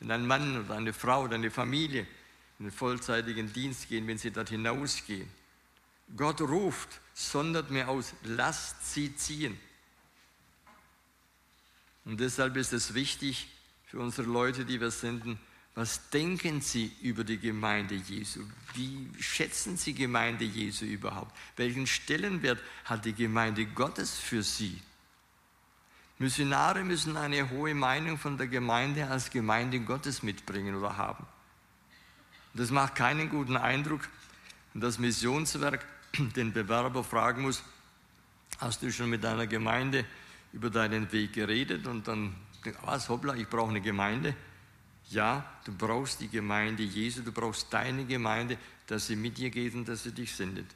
Wenn 0.00 0.10
ein 0.10 0.26
Mann 0.26 0.64
oder 0.64 0.76
eine 0.76 0.92
Frau 0.92 1.24
oder 1.24 1.36
eine 1.36 1.50
Familie 1.50 2.06
in 2.58 2.66
den 2.66 2.72
vollzeitigen 2.72 3.52
Dienst 3.52 3.88
gehen, 3.88 4.06
wenn 4.06 4.18
sie 4.18 4.30
dort 4.30 4.48
hinausgehen. 4.48 5.28
Gott 6.16 6.40
ruft, 6.40 7.00
sondert 7.14 7.70
mir 7.70 7.88
aus, 7.88 8.14
lasst 8.24 8.94
sie 8.94 9.14
ziehen. 9.14 9.58
Und 12.04 12.20
deshalb 12.20 12.56
ist 12.56 12.72
es 12.72 12.94
wichtig 12.94 13.48
für 13.86 13.98
unsere 13.98 14.28
Leute, 14.28 14.64
die 14.64 14.80
wir 14.80 14.90
senden, 14.90 15.38
was 15.74 16.10
denken 16.10 16.60
Sie 16.60 16.90
über 17.02 17.22
die 17.22 17.38
Gemeinde 17.38 17.94
Jesu? 17.94 18.42
Wie 18.74 19.08
schätzen 19.20 19.76
Sie 19.76 19.94
Gemeinde 19.94 20.44
Jesu 20.44 20.84
überhaupt? 20.84 21.36
Welchen 21.56 21.86
Stellenwert 21.86 22.58
hat 22.84 23.04
die 23.04 23.12
Gemeinde 23.12 23.64
Gottes 23.64 24.18
für 24.18 24.42
Sie? 24.42 24.80
Missionare 26.18 26.82
müssen 26.82 27.16
eine 27.16 27.48
hohe 27.50 27.74
Meinung 27.74 28.18
von 28.18 28.36
der 28.36 28.48
Gemeinde 28.48 29.06
als 29.06 29.30
Gemeinde 29.30 29.78
Gottes 29.80 30.22
mitbringen 30.22 30.74
oder 30.74 30.96
haben. 30.96 31.24
Das 32.54 32.70
macht 32.70 32.96
keinen 32.96 33.30
guten 33.30 33.56
Eindruck, 33.56 34.00
das 34.74 34.98
Missionswerk 34.98 35.84
den 36.36 36.52
Bewerber 36.52 37.04
fragen 37.04 37.42
muss, 37.42 37.62
hast 38.58 38.82
du 38.82 38.90
schon 38.90 39.10
mit 39.10 39.22
deiner 39.22 39.46
Gemeinde 39.46 40.04
über 40.52 40.70
deinen 40.70 41.10
Weg 41.12 41.34
geredet 41.34 41.86
und 41.86 42.08
dann, 42.08 42.34
was, 42.82 43.08
hoppla, 43.08 43.34
ich 43.34 43.48
brauche 43.48 43.70
eine 43.70 43.80
Gemeinde. 43.80 44.34
Ja, 45.10 45.44
du 45.64 45.72
brauchst 45.72 46.20
die 46.20 46.28
Gemeinde 46.28 46.82
Jesu, 46.82 47.22
du 47.22 47.32
brauchst 47.32 47.72
deine 47.72 48.04
Gemeinde, 48.04 48.58
dass 48.86 49.06
sie 49.06 49.16
mit 49.16 49.38
dir 49.38 49.50
geht 49.50 49.74
und 49.74 49.88
dass 49.88 50.02
sie 50.02 50.12
dich 50.12 50.34
sendet. 50.34 50.66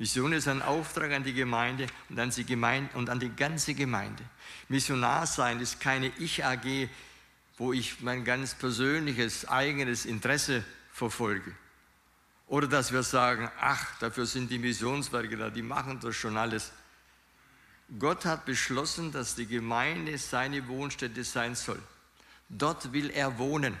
Mission 0.00 0.32
ist 0.32 0.48
ein 0.48 0.62
Auftrag 0.62 1.12
an 1.12 1.24
die 1.24 1.34
Gemeinde 1.34 1.86
und 2.08 2.18
an 2.18 2.30
die, 2.30 2.46
Gemeinde, 2.46 2.96
und 2.96 3.10
an 3.10 3.20
die 3.20 3.28
ganze 3.28 3.74
Gemeinde. 3.74 4.24
Missionar 4.70 5.26
sein 5.26 5.60
ist 5.60 5.78
keine 5.78 6.10
Ich-AG, 6.18 6.88
wo 7.58 7.74
ich 7.74 8.00
mein 8.00 8.24
ganz 8.24 8.54
persönliches, 8.54 9.46
eigenes 9.46 10.06
Interesse 10.06 10.64
verfolge. 10.90 11.54
Oder 12.46 12.66
dass 12.66 12.92
wir 12.92 13.02
sagen, 13.02 13.50
ach, 13.60 13.98
dafür 13.98 14.24
sind 14.24 14.50
die 14.50 14.58
Missionswerke 14.58 15.36
da, 15.36 15.50
die 15.50 15.60
machen 15.60 16.00
das 16.00 16.16
schon 16.16 16.38
alles. 16.38 16.72
Gott 17.98 18.24
hat 18.24 18.46
beschlossen, 18.46 19.12
dass 19.12 19.34
die 19.34 19.46
Gemeinde 19.46 20.16
seine 20.16 20.66
Wohnstätte 20.66 21.24
sein 21.24 21.54
soll. 21.54 21.82
Dort 22.48 22.94
will 22.94 23.10
er 23.10 23.36
wohnen, 23.36 23.76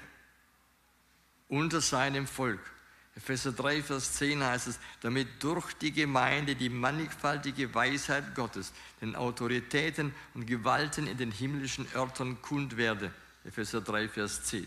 unter 1.48 1.80
seinem 1.80 2.26
Volk. 2.26 2.60
Epheser 3.22 3.52
3, 3.52 3.82
Vers 3.82 4.14
10 4.14 4.42
heißt 4.42 4.68
es, 4.68 4.78
damit 5.02 5.28
durch 5.40 5.74
die 5.74 5.92
Gemeinde 5.92 6.56
die 6.56 6.70
mannigfaltige 6.70 7.74
Weisheit 7.74 8.34
Gottes 8.34 8.72
den 9.02 9.14
Autoritäten 9.14 10.14
und 10.32 10.46
Gewalten 10.46 11.06
in 11.06 11.18
den 11.18 11.30
himmlischen 11.30 11.86
Örtern 11.94 12.40
kund 12.40 12.78
werde. 12.78 13.12
Epheser 13.44 13.82
3, 13.82 14.08
Vers 14.08 14.44
10. 14.44 14.66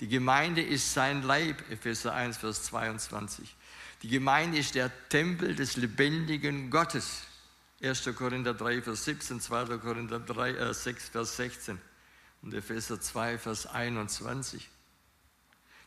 Die 0.00 0.08
Gemeinde 0.08 0.62
ist 0.62 0.94
sein 0.94 1.22
Leib, 1.22 1.70
Epheser 1.70 2.14
1, 2.14 2.38
Vers 2.38 2.62
22. 2.64 3.54
Die 4.02 4.08
Gemeinde 4.08 4.56
ist 4.56 4.74
der 4.74 4.90
Tempel 5.10 5.54
des 5.54 5.76
lebendigen 5.76 6.70
Gottes. 6.70 7.24
1. 7.82 8.08
Korinther 8.16 8.54
3, 8.54 8.80
Vers 8.80 9.04
17, 9.04 9.38
2. 9.38 9.76
Korinther 9.76 10.18
3, 10.18 10.50
äh, 10.52 10.72
6, 10.72 11.10
Vers 11.10 11.36
16. 11.36 11.78
und 12.40 12.54
Epheser 12.54 12.98
2, 12.98 13.36
Vers 13.36 13.66
21. 13.66 14.66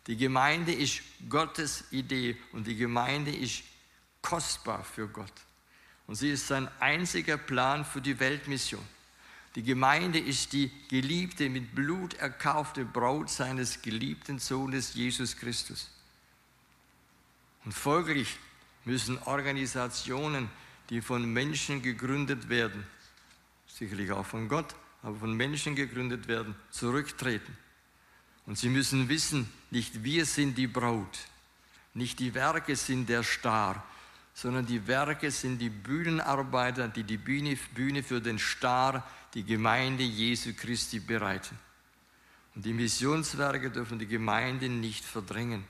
Die 0.08 0.18
Gemeinde 0.18 0.74
ist 0.74 1.02
Gottes 1.30 1.86
Idee 1.92 2.38
und 2.52 2.66
die 2.68 2.76
Gemeinde 2.76 3.36
ist 3.36 3.64
kostbar 4.22 4.84
für 4.84 5.08
Gott. 5.08 5.34
Und 6.08 6.16
sie 6.16 6.32
ist 6.32 6.48
sein 6.48 6.68
einziger 6.80 7.38
Plan 7.38 7.86
für 7.86 8.02
die 8.02 8.20
Weltmission. 8.20 8.84
Die 9.56 9.64
Gemeinde 9.64 10.20
ist 10.20 10.54
die 10.54 10.72
geliebte, 10.90 11.50
mit 11.50 11.76
Blut 11.76 12.14
erkaufte 12.16 12.86
Braut 12.86 13.30
seines 13.30 13.82
geliebten 13.82 14.40
Sohnes 14.40 14.94
Jesus 14.94 15.36
Christus. 15.36 15.90
Und 17.66 17.74
folglich 17.74 18.38
müssen 18.86 19.18
Organisationen, 19.24 20.50
die 20.90 21.02
von 21.02 21.32
Menschen 21.32 21.82
gegründet 21.82 22.50
werden, 22.50 22.86
sicherlich 23.68 24.12
auch 24.12 24.26
von 24.26 24.48
Gott, 24.48 24.76
aber 25.04 25.18
von 25.18 25.34
Menschen 25.34 25.76
gegründet 25.76 26.28
werden, 26.28 26.56
zurücktreten. 26.72 27.58
Und 28.50 28.58
sie 28.58 28.70
müssen 28.70 29.10
wissen, 29.10 29.48
nicht 29.70 30.04
wir 30.04 30.26
sind 30.26 30.58
die 30.58 30.66
Braut, 30.66 31.20
nicht 31.94 32.18
die 32.18 32.34
Werke 32.34 32.76
sind 32.76 33.08
der 33.08 33.22
Star, 33.22 33.86
sondern 34.34 34.66
die 34.66 34.88
Werke 34.88 35.30
sind 35.30 35.60
die 35.60 35.70
Bühnenarbeiter, 35.70 36.88
die 36.88 37.04
die 37.04 37.20
Bühne, 37.20 37.56
Bühne 37.76 38.02
für 38.02 38.20
den 38.20 38.40
Star, 38.40 39.08
die 39.36 39.44
Gemeinde 39.44 40.02
Jesu 40.02 40.54
Christi 40.56 41.00
bereiten. 41.00 41.60
Und 42.56 42.66
die 42.66 42.74
Missionswerke 42.74 43.70
dürfen 43.70 44.00
die 44.00 44.08
Gemeinde 44.08 44.68
nicht 44.68 45.06
verdrängen. 45.06 45.64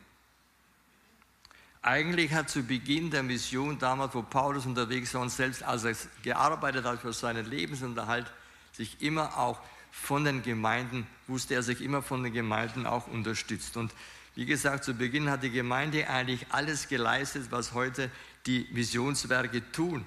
Eigentlich 1.81 2.31
hat 2.31 2.49
zu 2.49 2.63
Beginn 2.63 3.11
der 3.11 3.23
Mission, 3.23 3.77
damals 3.77 4.15
wo 4.15 4.21
Paulus 4.21 4.65
unterwegs 4.65 5.13
war 5.13 5.21
und 5.21 5.31
selbst 5.31 5.63
als 5.63 5.83
er 5.83 5.95
gearbeitet 6.23 6.85
hat 6.85 7.01
für 7.01 7.11
seinen 7.11 7.45
Lebensunterhalt, 7.45 8.31
sich 8.71 9.01
immer 9.01 9.37
auch 9.37 9.59
von 9.91 10.23
den 10.23 10.43
Gemeinden, 10.43 11.07
wusste 11.27 11.55
er 11.55 11.63
sich 11.63 11.81
immer 11.81 12.01
von 12.01 12.23
den 12.23 12.33
Gemeinden 12.33 12.85
auch 12.85 13.07
unterstützt. 13.07 13.77
Und 13.77 13.93
wie 14.35 14.45
gesagt, 14.45 14.83
zu 14.83 14.93
Beginn 14.93 15.29
hat 15.29 15.43
die 15.43 15.49
Gemeinde 15.49 16.09
eigentlich 16.09 16.47
alles 16.49 16.87
geleistet, 16.87 17.47
was 17.49 17.73
heute 17.73 18.09
die 18.45 18.67
Missionswerke 18.71 19.71
tun. 19.71 20.05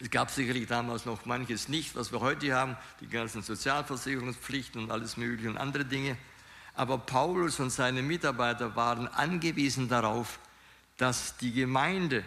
Es 0.00 0.10
gab 0.10 0.30
sicherlich 0.30 0.66
damals 0.66 1.06
noch 1.06 1.26
manches 1.26 1.68
nicht, 1.68 1.94
was 1.94 2.12
wir 2.12 2.20
heute 2.20 2.54
haben, 2.54 2.76
die 3.00 3.08
ganzen 3.08 3.42
Sozialversicherungspflichten 3.42 4.82
und 4.82 4.90
alles 4.90 5.16
Mögliche 5.16 5.48
und 5.48 5.58
andere 5.58 5.84
Dinge. 5.84 6.16
Aber 6.74 6.98
Paulus 6.98 7.60
und 7.60 7.70
seine 7.70 8.02
Mitarbeiter 8.02 8.74
waren 8.74 9.06
angewiesen 9.06 9.88
darauf, 9.88 10.38
dass 10.96 11.36
die 11.36 11.52
Gemeinde 11.52 12.24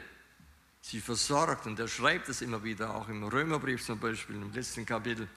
sie 0.81 1.01
versorgt. 1.01 1.65
Und 1.65 1.79
er 1.79 1.87
schreibt 1.87 2.29
es 2.29 2.41
immer 2.41 2.63
wieder, 2.63 2.95
auch 2.95 3.09
im 3.09 3.23
Römerbrief 3.23 3.83
zum 3.83 3.99
Beispiel, 3.99 4.35
im 4.35 4.53
letzten 4.53 4.85
Kapitel, 4.85 5.27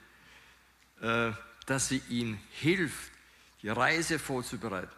dass 1.01 1.87
sie 1.87 2.01
ihm 2.09 2.39
hilft, 2.51 3.11
die 3.61 3.69
Reise 3.69 4.19
vorzubereiten, 4.19 4.95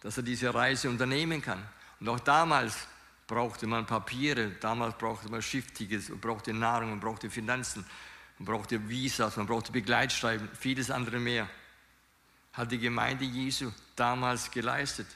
dass 0.00 0.16
er 0.16 0.22
diese 0.22 0.52
Reise 0.52 0.88
unternehmen 0.88 1.42
kann. 1.42 1.62
Und 2.00 2.08
auch 2.08 2.20
damals 2.20 2.88
brauchte 3.26 3.66
man 3.66 3.86
Papiere, 3.86 4.50
damals 4.60 4.96
brauchte 4.98 5.30
man 5.30 5.42
Schifftickets, 5.42 6.08
man 6.08 6.20
brauchte 6.20 6.52
Nahrung, 6.52 6.90
man 6.90 7.00
brauchte 7.00 7.30
Finanzen, 7.30 7.84
man 8.38 8.46
brauchte 8.46 8.88
Visas, 8.88 9.36
man 9.36 9.46
brauchte 9.46 9.72
Begleitschreiben, 9.72 10.48
vieles 10.58 10.90
andere 10.90 11.18
mehr 11.18 11.48
hat 12.52 12.72
die 12.72 12.78
Gemeinde 12.78 13.24
Jesu 13.24 13.70
damals 13.94 14.50
geleistet. 14.50 15.06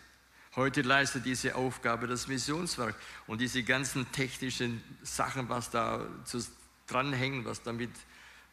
Heute 0.56 0.82
leistet 0.82 1.24
diese 1.24 1.56
Aufgabe 1.56 2.06
das 2.06 2.28
Missionswerk. 2.28 2.94
Und 3.26 3.40
diese 3.40 3.64
ganzen 3.64 4.10
technischen 4.12 4.82
Sachen, 5.02 5.48
was 5.48 5.70
da 5.70 6.06
dranhängen, 6.86 7.44
was 7.44 7.62
damit 7.62 7.90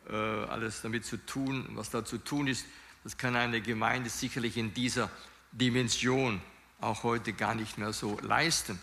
äh, 0.10 0.16
alles 0.16 0.82
damit 0.82 1.06
zu 1.06 1.18
tun, 1.18 1.68
was 1.72 1.90
da 1.90 2.04
zu 2.04 2.18
tun 2.18 2.48
ist, 2.48 2.66
das 3.04 3.18
kann 3.18 3.36
eine 3.36 3.62
Gemeinde 3.62 4.10
sicherlich 4.10 4.58
in 4.58 4.74
dieser 4.74 5.10
Dimension 5.52 6.42
auch 6.80 7.04
heute 7.04 7.34
gar 7.34 7.56
nicht 7.56 7.78
mehr 7.78 7.94
so 7.94 8.18
leisten. 8.22 8.80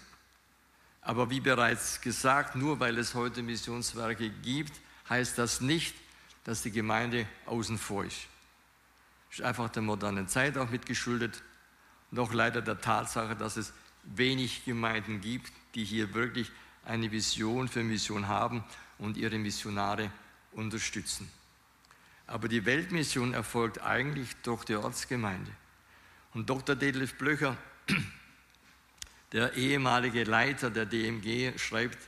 Aber 1.02 1.30
wie 1.30 1.40
bereits 1.40 2.00
gesagt, 2.00 2.56
nur 2.56 2.80
weil 2.80 2.98
es 2.98 3.14
heute 3.14 3.42
Missionswerke 3.42 4.30
gibt, 4.30 4.72
heißt 5.08 5.38
das 5.38 5.60
nicht, 5.60 5.94
dass 6.44 6.62
die 6.62 6.70
Gemeinde 6.70 7.26
außen 7.46 7.78
vor 7.78 8.04
ist. 8.04 8.26
Ist 9.30 9.42
einfach 9.42 9.68
der 9.68 9.82
modernen 9.82 10.28
Zeit 10.28 10.56
auch 10.58 10.70
mitgeschuldet 10.70 11.42
auch 12.16 12.32
leider 12.32 12.62
der 12.62 12.80
Tatsache, 12.80 13.36
dass 13.36 13.56
es 13.56 13.72
wenig 14.04 14.64
Gemeinden 14.64 15.20
gibt, 15.20 15.52
die 15.74 15.84
hier 15.84 16.14
wirklich 16.14 16.50
eine 16.84 17.10
Vision 17.10 17.68
für 17.68 17.82
Mission 17.82 18.28
haben 18.28 18.64
und 18.98 19.16
ihre 19.16 19.38
Missionare 19.38 20.10
unterstützen. 20.52 21.30
Aber 22.26 22.48
die 22.48 22.64
Weltmission 22.66 23.32
erfolgt 23.32 23.80
eigentlich 23.80 24.36
durch 24.42 24.64
die 24.64 24.76
Ortsgemeinde. 24.76 25.50
Und 26.34 26.50
Dr. 26.50 26.76
Detlef 26.76 27.14
Blöcher, 27.14 27.56
der 29.32 29.54
ehemalige 29.54 30.24
Leiter 30.24 30.70
der 30.70 30.86
DMG, 30.86 31.58
schreibt, 31.58 31.98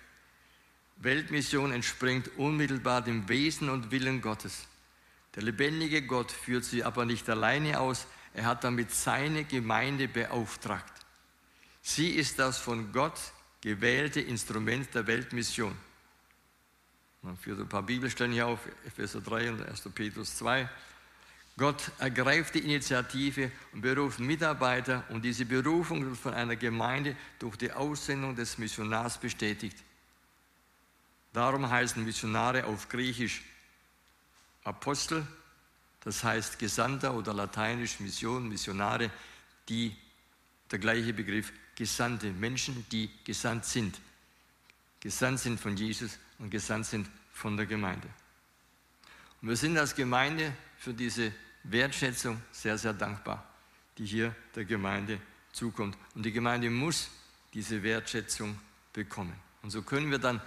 Weltmission 0.96 1.72
entspringt 1.72 2.28
unmittelbar 2.36 3.02
dem 3.02 3.28
Wesen 3.28 3.70
und 3.70 3.90
Willen 3.90 4.20
Gottes. 4.20 4.66
Der 5.34 5.42
lebendige 5.42 6.02
Gott 6.02 6.30
führt 6.30 6.64
sie 6.64 6.84
aber 6.84 7.06
nicht 7.06 7.28
alleine 7.30 7.80
aus, 7.80 8.06
er 8.34 8.44
hat 8.44 8.64
damit 8.64 8.92
seine 8.92 9.44
Gemeinde 9.44 10.08
beauftragt. 10.08 10.92
Sie 11.82 12.10
ist 12.10 12.38
das 12.38 12.58
von 12.58 12.92
Gott 12.92 13.18
gewählte 13.60 14.20
Instrument 14.20 14.94
der 14.94 15.06
Weltmission. 15.06 15.76
Man 17.22 17.36
führt 17.36 17.60
ein 17.60 17.68
paar 17.68 17.82
Bibelstellen 17.82 18.32
hier 18.32 18.46
auf, 18.46 18.60
Epheser 18.86 19.20
3 19.20 19.50
und 19.50 19.62
1. 19.62 19.82
Petrus 19.94 20.36
2. 20.36 20.68
Gott 21.58 21.90
ergreift 21.98 22.54
die 22.54 22.60
Initiative 22.60 23.52
und 23.72 23.82
beruft 23.82 24.20
Mitarbeiter 24.20 25.04
und 25.10 25.22
diese 25.22 25.44
Berufung 25.44 26.06
wird 26.06 26.16
von 26.16 26.32
einer 26.32 26.56
Gemeinde 26.56 27.14
durch 27.38 27.56
die 27.56 27.72
Aussendung 27.72 28.34
des 28.34 28.56
Missionars 28.56 29.18
bestätigt. 29.18 29.76
Darum 31.34 31.68
heißen 31.68 32.02
Missionare 32.02 32.64
auf 32.64 32.88
Griechisch 32.88 33.42
Apostel, 34.64 35.26
das 36.00 36.24
heißt 36.24 36.58
Gesandter 36.58 37.12
oder 37.12 37.34
lateinisch 37.34 38.00
Mission, 38.00 38.48
Missionare, 38.48 39.10
die 39.68 39.94
der 40.70 40.78
gleiche 40.78 41.12
Begriff 41.12 41.52
Gesandte, 41.74 42.30
Menschen, 42.32 42.86
die 42.90 43.10
gesandt 43.24 43.66
sind. 43.66 44.00
Gesandt 45.00 45.40
sind 45.40 45.60
von 45.60 45.76
Jesus 45.76 46.18
und 46.40 46.50
gesandt 46.50 46.86
sind 46.86 47.08
von 47.32 47.56
der 47.56 47.66
Gemeinde. 47.66 48.08
Und 49.40 49.48
wir 49.48 49.56
sind 49.56 49.78
als 49.78 49.94
Gemeinde 49.94 50.52
für 50.78 50.92
diese 50.92 51.32
Wertschätzung 51.62 52.42
sehr, 52.50 52.76
sehr 52.76 52.92
dankbar, 52.92 53.46
die 53.96 54.04
hier 54.04 54.34
der 54.54 54.64
Gemeinde 54.64 55.20
zukommt. 55.52 55.96
Und 56.14 56.24
die 56.24 56.32
Gemeinde 56.32 56.70
muss 56.70 57.10
diese 57.54 57.82
Wertschätzung 57.82 58.58
bekommen. 58.92 59.34
Und 59.62 59.70
so 59.70 59.82
können 59.82 60.10
wir 60.10 60.18
dann 60.18 60.40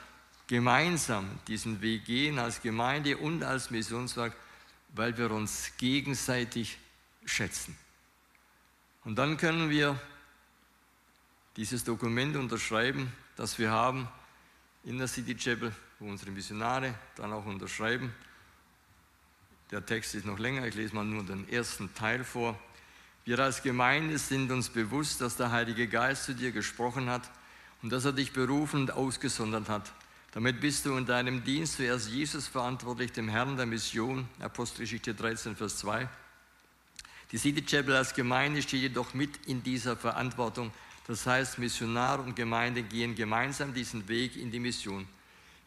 gemeinsam 0.47 1.39
diesen 1.47 1.81
Weg 1.81 2.05
gehen 2.05 2.39
als 2.39 2.61
Gemeinde 2.61 3.17
und 3.17 3.43
als 3.43 3.69
Missionswerk, 3.69 4.35
weil 4.89 5.17
wir 5.17 5.31
uns 5.31 5.71
gegenseitig 5.77 6.77
schätzen. 7.25 7.77
Und 9.03 9.15
dann 9.15 9.37
können 9.37 9.69
wir 9.69 9.99
dieses 11.55 11.83
Dokument 11.83 12.35
unterschreiben, 12.35 13.11
das 13.35 13.59
wir 13.59 13.71
haben 13.71 14.07
in 14.83 14.97
der 14.97 15.07
City 15.07 15.35
Chapel, 15.35 15.73
wo 15.99 16.07
unsere 16.07 16.31
Missionare 16.31 16.95
dann 17.15 17.33
auch 17.33 17.45
unterschreiben. 17.45 18.13
Der 19.71 19.85
Text 19.85 20.15
ist 20.15 20.25
noch 20.25 20.39
länger, 20.39 20.67
ich 20.67 20.75
lese 20.75 20.93
mal 20.93 21.05
nur 21.05 21.23
den 21.23 21.47
ersten 21.49 21.93
Teil 21.95 22.23
vor. 22.23 22.59
Wir 23.25 23.39
als 23.39 23.63
Gemeinde 23.63 24.17
sind 24.17 24.51
uns 24.51 24.69
bewusst, 24.69 25.21
dass 25.21 25.37
der 25.37 25.51
Heilige 25.51 25.87
Geist 25.87 26.25
zu 26.25 26.35
dir 26.35 26.51
gesprochen 26.51 27.09
hat 27.09 27.29
und 27.81 27.91
dass 27.91 28.05
er 28.05 28.11
dich 28.11 28.33
berufen 28.33 28.81
und 28.81 28.91
ausgesondert 28.91 29.69
hat 29.69 29.93
damit 30.33 30.59
bist 30.59 30.85
du 30.87 30.97
in 30.97 31.05
deinem 31.05 31.43
Dienst 31.43 31.77
zuerst 31.77 32.09
Jesus 32.09 32.47
verantwortlich, 32.47 33.11
dem 33.11 33.29
Herrn 33.29 33.55
der 33.55 33.67
Mission, 33.67 34.27
Apostelgeschichte 34.39 35.13
13, 35.13 35.55
Vers 35.55 35.77
2. 35.77 36.09
Die 37.31 37.37
City 37.37 37.63
Chapel 37.63 37.95
als 37.95 38.15
Gemeinde 38.15 38.63
steht 38.63 38.81
jedoch 38.81 39.13
mit 39.13 39.45
in 39.45 39.61
dieser 39.61 39.95
Verantwortung. 39.95 40.73
Das 41.07 41.25
heißt, 41.27 41.59
Missionar 41.59 42.19
und 42.19 42.35
Gemeinde 42.35 42.83
gehen 42.83 43.13
gemeinsam 43.15 43.73
diesen 43.73 44.07
Weg 44.07 44.37
in 44.37 44.51
die 44.51 44.59
Mission. 44.59 45.07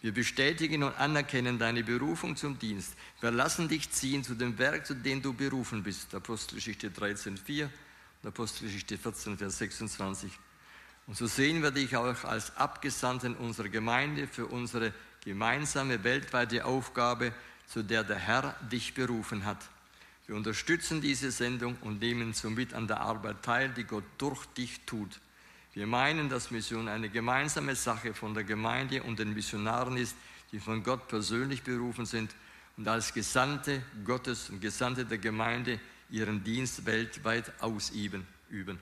Wir 0.02 0.12
bestätigen 0.12 0.82
und 0.82 0.96
anerkennen 0.98 1.58
deine 1.58 1.82
Berufung 1.82 2.36
zum 2.36 2.58
Dienst. 2.58 2.94
Wir 3.20 3.30
lassen 3.30 3.68
dich 3.68 3.90
ziehen 3.90 4.22
zu 4.22 4.34
dem 4.34 4.56
Werk, 4.58 4.86
zu 4.86 4.94
dem 4.94 5.20
du 5.20 5.32
berufen 5.32 5.82
bist. 5.82 6.14
Apostelgeschichte 6.14 6.90
13, 6.90 7.36
4 7.36 7.70
und 8.22 8.28
Apostelgeschichte 8.28 8.98
14, 8.98 9.36
Vers 9.36 9.58
26. 9.58 10.30
Und 11.06 11.16
so 11.16 11.26
sehen 11.26 11.62
wir 11.62 11.70
dich 11.70 11.96
auch 11.96 12.24
als 12.24 12.56
Abgesandten 12.56 13.34
unserer 13.36 13.68
Gemeinde 13.68 14.26
für 14.26 14.46
unsere 14.46 14.92
gemeinsame 15.24 16.02
weltweite 16.04 16.64
Aufgabe, 16.64 17.32
zu 17.66 17.82
der 17.82 18.04
der 18.04 18.18
Herr 18.18 18.54
dich 18.70 18.94
berufen 18.94 19.44
hat. 19.44 19.58
Wir 20.26 20.36
unterstützen 20.36 21.00
diese 21.00 21.30
Sendung 21.30 21.76
und 21.82 22.00
nehmen 22.00 22.32
somit 22.32 22.74
an 22.74 22.86
der 22.86 23.00
Arbeit 23.00 23.42
teil, 23.42 23.68
die 23.70 23.84
Gott 23.84 24.04
durch 24.18 24.44
dich 24.46 24.80
tut. 24.86 25.20
Wir 25.76 25.86
meinen, 25.86 26.30
dass 26.30 26.50
Mission 26.50 26.88
eine 26.88 27.10
gemeinsame 27.10 27.76
Sache 27.76 28.14
von 28.14 28.32
der 28.32 28.44
Gemeinde 28.44 29.02
und 29.02 29.18
den 29.18 29.34
Missionaren 29.34 29.98
ist, 29.98 30.16
die 30.50 30.58
von 30.58 30.82
Gott 30.82 31.06
persönlich 31.06 31.64
berufen 31.64 32.06
sind 32.06 32.34
und 32.78 32.88
als 32.88 33.12
Gesandte 33.12 33.82
Gottes 34.02 34.48
und 34.48 34.62
Gesandte 34.62 35.04
der 35.04 35.18
Gemeinde 35.18 35.78
ihren 36.08 36.42
Dienst 36.42 36.86
weltweit 36.86 37.52
ausüben. 37.60 38.26
Üben. 38.48 38.78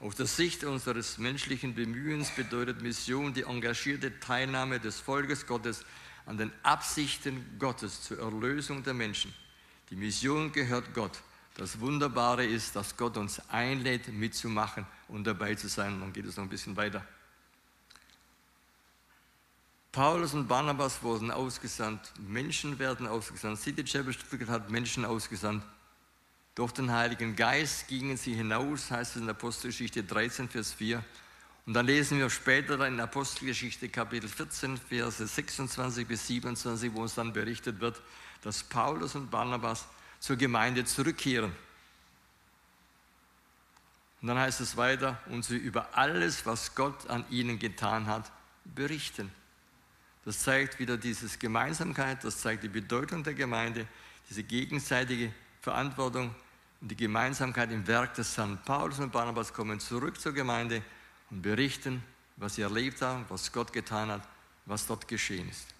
Aus 0.00 0.14
der 0.14 0.24
Sicht 0.24 0.64
unseres 0.64 1.18
menschlichen 1.18 1.74
Bemühens 1.74 2.30
bedeutet 2.30 2.80
Mission 2.80 3.34
die 3.34 3.42
engagierte 3.42 4.18
Teilnahme 4.18 4.80
des 4.80 5.00
Volkes 5.00 5.46
Gottes 5.46 5.84
an 6.24 6.38
den 6.38 6.50
Absichten 6.62 7.44
Gottes 7.58 8.04
zur 8.04 8.20
Erlösung 8.20 8.82
der 8.82 8.94
Menschen. 8.94 9.34
Die 9.90 9.96
Mission 9.96 10.50
gehört 10.50 10.94
Gott. 10.94 11.20
Das 11.54 11.80
Wunderbare 11.80 12.44
ist, 12.44 12.74
dass 12.76 12.96
Gott 12.96 13.16
uns 13.16 13.40
einlädt, 13.50 14.08
mitzumachen 14.08 14.86
und 15.08 15.24
dabei 15.24 15.54
zu 15.54 15.68
sein. 15.68 16.00
dann 16.00 16.12
geht 16.12 16.26
es 16.26 16.36
noch 16.36 16.44
ein 16.44 16.48
bisschen 16.48 16.76
weiter. 16.76 17.04
Paulus 19.92 20.32
und 20.32 20.48
Barnabas 20.48 21.02
wurden 21.02 21.30
ausgesandt, 21.30 22.12
Menschen 22.26 22.78
werden 22.78 23.06
ausgesandt. 23.06 23.60
City 23.60 23.84
Chapel 23.84 24.14
Stuttgart 24.14 24.48
hat 24.48 24.70
Menschen 24.70 25.04
ausgesandt. 25.04 25.62
Durch 26.54 26.72
den 26.72 26.90
Heiligen 26.90 27.36
Geist 27.36 27.88
gingen 27.88 28.16
sie 28.16 28.32
hinaus, 28.32 28.90
heißt 28.90 29.16
es 29.16 29.22
in 29.22 29.28
Apostelgeschichte 29.28 30.02
13, 30.02 30.48
Vers 30.48 30.72
4. 30.72 31.04
Und 31.66 31.74
dann 31.74 31.86
lesen 31.86 32.18
wir 32.18 32.30
später 32.30 32.86
in 32.86 32.98
Apostelgeschichte 33.00 33.90
Kapitel 33.90 34.28
14, 34.28 34.78
Verse 34.78 35.26
26 35.26 36.06
bis 36.06 36.26
27, 36.26 36.92
wo 36.94 37.02
uns 37.02 37.14
dann 37.14 37.34
berichtet 37.34 37.80
wird, 37.80 38.00
dass 38.40 38.64
Paulus 38.64 39.14
und 39.14 39.30
Barnabas 39.30 39.86
zur 40.22 40.36
Gemeinde 40.36 40.84
zurückkehren. 40.84 41.52
Und 44.20 44.28
dann 44.28 44.38
heißt 44.38 44.60
es 44.60 44.76
weiter, 44.76 45.20
und 45.26 45.44
sie 45.44 45.56
über 45.56 45.98
alles, 45.98 46.46
was 46.46 46.76
Gott 46.76 47.10
an 47.10 47.24
ihnen 47.28 47.58
getan 47.58 48.06
hat, 48.06 48.30
berichten. 48.64 49.32
Das 50.24 50.38
zeigt 50.38 50.78
wieder 50.78 50.96
diese 50.96 51.26
Gemeinsamkeit, 51.38 52.22
das 52.22 52.38
zeigt 52.38 52.62
die 52.62 52.68
Bedeutung 52.68 53.24
der 53.24 53.34
Gemeinde, 53.34 53.88
diese 54.30 54.44
gegenseitige 54.44 55.34
Verantwortung 55.60 56.32
und 56.80 56.88
die 56.88 56.96
Gemeinsamkeit 56.96 57.72
im 57.72 57.84
Werk 57.88 58.14
des 58.14 58.36
Herrn. 58.38 58.60
Paulus 58.64 59.00
und 59.00 59.10
Barnabas 59.10 59.52
kommen 59.52 59.80
zurück 59.80 60.20
zur 60.20 60.34
Gemeinde 60.34 60.84
und 61.30 61.42
berichten, 61.42 62.00
was 62.36 62.54
sie 62.54 62.62
erlebt 62.62 63.02
haben, 63.02 63.24
was 63.28 63.50
Gott 63.50 63.72
getan 63.72 64.08
hat, 64.12 64.22
was 64.66 64.86
dort 64.86 65.08
geschehen 65.08 65.48
ist. 65.48 65.71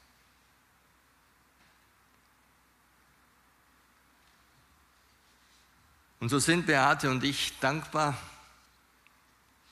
Und 6.23 6.29
so 6.29 6.39
sind 6.39 6.67
Beate 6.67 7.11
und 7.11 7.25
ich 7.25 7.59
dankbar, 7.59 8.17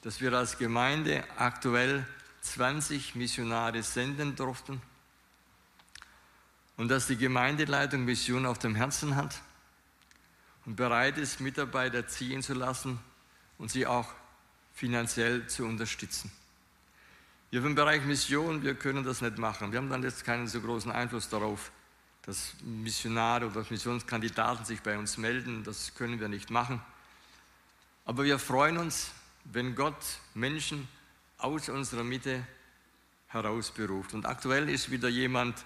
dass 0.02 0.20
wir 0.20 0.32
als 0.32 0.58
Gemeinde 0.58 1.22
aktuell 1.36 2.04
20 2.40 3.14
Missionare 3.14 3.84
senden 3.84 4.34
durften 4.34 4.82
und 6.76 6.88
dass 6.88 7.06
die 7.06 7.16
Gemeindeleitung 7.16 8.04
Mission 8.04 8.46
auf 8.46 8.58
dem 8.58 8.74
Herzen 8.74 9.14
hat 9.14 9.40
und 10.66 10.74
bereit 10.74 11.18
ist, 11.18 11.38
Mitarbeiter 11.38 12.08
ziehen 12.08 12.42
zu 12.42 12.54
lassen 12.54 12.98
und 13.56 13.70
sie 13.70 13.86
auch 13.86 14.08
finanziell 14.74 15.46
zu 15.46 15.64
unterstützen. 15.64 16.32
Wir 17.50 17.64
im 17.64 17.76
Bereich 17.76 18.02
Mission, 18.02 18.64
wir 18.64 18.74
können 18.74 19.04
das 19.04 19.20
nicht 19.20 19.38
machen. 19.38 19.70
Wir 19.70 19.78
haben 19.78 19.88
dann 19.88 20.02
jetzt 20.02 20.24
keinen 20.24 20.48
so 20.48 20.60
großen 20.60 20.90
Einfluss 20.90 21.28
darauf, 21.28 21.70
dass 22.22 22.54
Missionare 22.62 23.46
oder 23.46 23.64
Missionskandidaten 23.68 24.64
sich 24.64 24.80
bei 24.80 24.98
uns 24.98 25.16
melden. 25.16 25.64
Das 25.64 25.94
können 25.94 26.20
wir 26.20 26.28
nicht 26.28 26.50
machen. 26.50 26.80
Aber 28.04 28.24
wir 28.24 28.38
freuen 28.38 28.78
uns, 28.78 29.10
wenn 29.44 29.74
Gott 29.74 29.96
Menschen 30.34 30.88
aus 31.38 31.68
unserer 31.68 32.04
Mitte 32.04 32.46
herausberuft. 33.28 34.14
Und 34.14 34.26
aktuell 34.26 34.68
ist 34.68 34.90
wieder 34.90 35.08
jemand, 35.08 35.64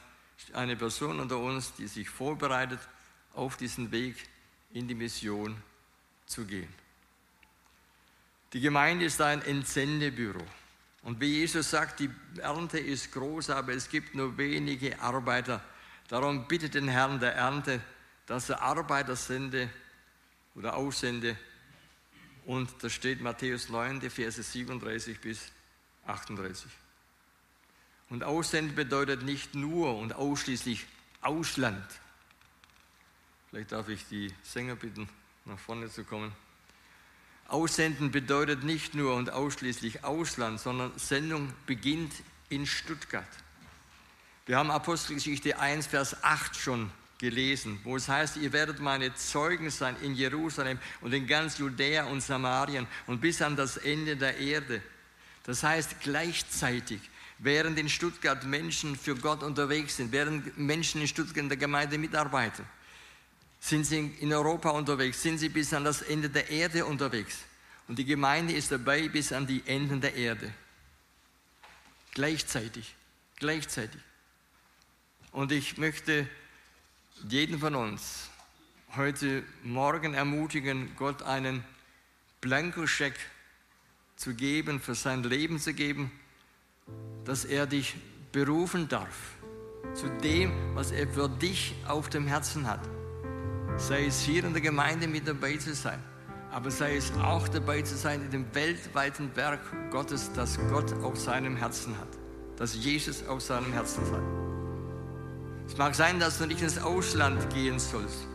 eine 0.53 0.77
Person 0.77 1.21
unter 1.21 1.38
uns, 1.38 1.73
die 1.75 1.87
sich 1.87 2.09
vorbereitet, 2.09 2.81
auf 3.35 3.57
diesen 3.57 3.90
Weg 3.90 4.17
in 4.73 4.87
die 4.87 4.95
Mission 4.95 5.57
zu 6.27 6.45
gehen. 6.45 6.73
Die 8.53 8.61
Gemeinde 8.61 9.07
ist 9.07 9.21
ein 9.21 9.43
Entsendebüro. 9.43 10.45
Und 11.03 11.21
wie 11.21 11.40
Jesus 11.40 11.71
sagt, 11.71 12.01
die 12.01 12.11
Ernte 12.38 12.79
ist 12.79 13.12
groß, 13.12 13.51
aber 13.51 13.73
es 13.73 13.88
gibt 13.88 14.14
nur 14.14 14.38
wenige 14.38 15.01
Arbeiter. 15.01 15.62
Darum 16.14 16.46
bittet 16.46 16.74
den 16.74 16.87
Herrn 16.87 17.18
der 17.18 17.35
Ernte, 17.35 17.81
dass 18.27 18.48
er 18.48 18.62
Arbeiter 18.62 19.16
sende 19.16 19.68
oder 20.55 20.77
aussende. 20.77 21.37
Und 22.46 22.70
da 22.85 22.88
steht 22.88 23.20
Matthäus 23.20 23.68
9, 23.68 23.98
die 23.98 24.11
Verse 24.11 24.40
37 24.40 25.20
bis 25.20 25.50
38. 26.07 26.70
Und 28.11 28.22
Aussenden 28.22 28.77
bedeutet 28.77 29.24
nicht 29.24 29.57
nur 29.57 29.98
und 29.98 30.14
ausschließlich 30.14 30.87
Ausland. 31.20 31.85
Vielleicht 33.50 33.72
darf 33.72 33.88
ich 33.88 34.07
die 34.07 34.33
Sänger 34.44 34.77
bitten, 34.77 35.09
nach 35.46 35.59
vorne 35.59 35.90
zu 35.90 36.05
kommen. 36.05 36.31
Aussenden 37.48 38.12
bedeutet 38.12 38.62
nicht 38.62 38.94
nur 38.94 39.16
und 39.16 39.31
ausschließlich 39.31 40.05
Ausland, 40.05 40.61
sondern 40.61 40.96
Sendung 40.96 41.53
beginnt 41.66 42.12
in 42.50 42.66
Stuttgart. 42.66 43.27
Wir 44.47 44.59
haben 44.59 44.71
Apostelgeschichte 44.71 45.59
1, 45.59 45.87
Vers 45.87 46.23
8 46.23 46.55
schon 46.55 46.91
gelesen, 47.17 47.81
wo 47.83 47.97
es 47.97 48.09
heißt, 48.09 48.37
ihr 48.37 48.53
werdet 48.53 48.79
meine 48.79 49.15
Zeugen 49.15 49.71
sein 49.71 49.97
in 50.03 50.15
Jerusalem 50.15 50.79
und 51.01 51.15
in 51.15 51.27
ganz 51.27 51.57
Judäa 51.57 52.05
und 52.05 52.21
Samarien 52.21 52.87
und 53.07 53.23
bis 53.23 53.41
an 53.41 53.57
das 53.57 53.79
Ende 53.79 54.17
der 54.17 54.37
Erde. 54.37 54.83
Das 55.45 55.63
heißt 55.63 56.01
gleichzeitig, 56.01 57.01
während 57.39 57.79
in 57.79 57.89
Stuttgart 57.89 58.45
Menschen 58.45 58.97
für 58.97 59.15
Gott 59.17 59.43
unterwegs 59.43 59.97
sind, 59.97 60.13
während 60.13 60.59
Menschen 60.59 61.01
in 61.01 61.09
Stuttgart 61.09 61.39
in 61.39 61.49
der 61.49 61.57
Gemeinde 61.57 61.97
mitarbeiten, 61.97 62.67
sind 63.61 63.85
sie 63.85 64.15
in 64.21 64.31
Europa 64.31 64.69
unterwegs, 64.71 65.23
sind 65.23 65.39
sie 65.39 65.49
bis 65.49 65.73
an 65.73 65.85
das 65.85 66.03
Ende 66.03 66.29
der 66.29 66.51
Erde 66.51 66.85
unterwegs. 66.85 67.39
Und 67.89 67.99
die 67.99 68.05
Gemeinde 68.05 68.53
ist 68.53 68.71
dabei 68.71 69.09
bis 69.09 69.33
an 69.33 69.47
die 69.47 69.63
Enden 69.65 70.03
der 70.03 70.15
Erde. 70.15 70.53
Gleichzeitig, 72.13 72.95
gleichzeitig. 73.37 74.01
Und 75.35 75.51
ich 75.51 75.79
möchte 75.79 76.29
jeden 77.29 77.59
von 77.59 77.75
uns 77.75 78.31
heute 78.94 79.42
Morgen 79.64 80.14
ermutigen, 80.14 80.92
Gott 80.97 81.23
einen 81.23 81.64
Blankoscheck 82.40 83.14
zu 84.14 84.33
geben, 84.35 84.81
für 84.81 84.94
sein 84.94 85.25
Leben 85.25 85.59
zu 85.59 85.75
geben, 85.75 86.12
dass 87.25 87.44
er 87.44 87.66
dich 87.66 87.97
berufen 88.31 88.88
darf 88.88 89.35
zu 89.94 90.09
dem, 90.23 90.53
was 90.77 90.92
er 90.92 91.09
für 91.09 91.29
dich 91.29 91.75
auf 91.88 92.09
dem 92.11 92.29
Herzen 92.29 92.68
hat. 92.68 92.88
Sei 93.77 94.07
es 94.07 94.20
hier 94.20 94.44
in 94.44 94.53
der 94.53 94.62
Gemeinde 94.62 95.09
mit 95.09 95.27
dabei 95.27 95.57
zu 95.57 95.75
sein, 95.75 96.01
aber 96.53 96.70
sei 96.70 96.94
es 96.94 97.11
auch 97.14 97.49
dabei 97.49 97.83
zu 97.83 97.97
sein 97.97 98.23
in 98.23 98.31
dem 98.31 98.55
weltweiten 98.55 99.35
Werk 99.35 99.90
Gottes, 99.90 100.31
das 100.33 100.61
Gott 100.70 100.92
auf 101.03 101.18
seinem 101.18 101.57
Herzen 101.57 101.99
hat, 101.99 102.16
das 102.57 102.77
Jesus 102.77 103.27
auf 103.27 103.40
seinem 103.40 103.73
Herzen 103.73 104.05
hat. 104.12 104.44
Es 105.66 105.77
mag 105.77 105.94
sein, 105.94 106.20
dass 106.20 106.38
du 106.38 106.46
nicht 106.46 106.62
ins 106.62 106.79
Ausland 106.79 107.48
gehen 107.53 107.79
sollst, 107.79 108.27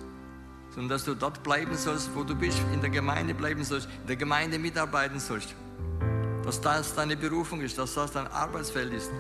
sondern 0.70 0.90
dass 0.90 1.06
du 1.06 1.16
dort 1.16 1.44
bleiben 1.44 1.76
sollst, 1.76 2.10
wo 2.16 2.24
du 2.24 2.36
bist, 2.36 2.60
in 2.74 2.82
der 2.82 2.90
Gemeinde 2.90 3.34
bleiben 3.34 3.64
sollst, 3.64 3.88
in 4.02 4.08
der 4.08 4.16
Gemeinde 4.16 4.60
mitarbeiten 4.60 5.20
sollst 5.20 5.56
dass 6.50 6.62
das 6.62 6.96
deine 6.96 7.16
Berufung 7.16 7.62
ist, 7.62 7.78
dass 7.78 7.94
das 7.94 8.12
dein 8.12 8.26
Arbeitsfeld 8.26 8.92
ist. 8.92 9.12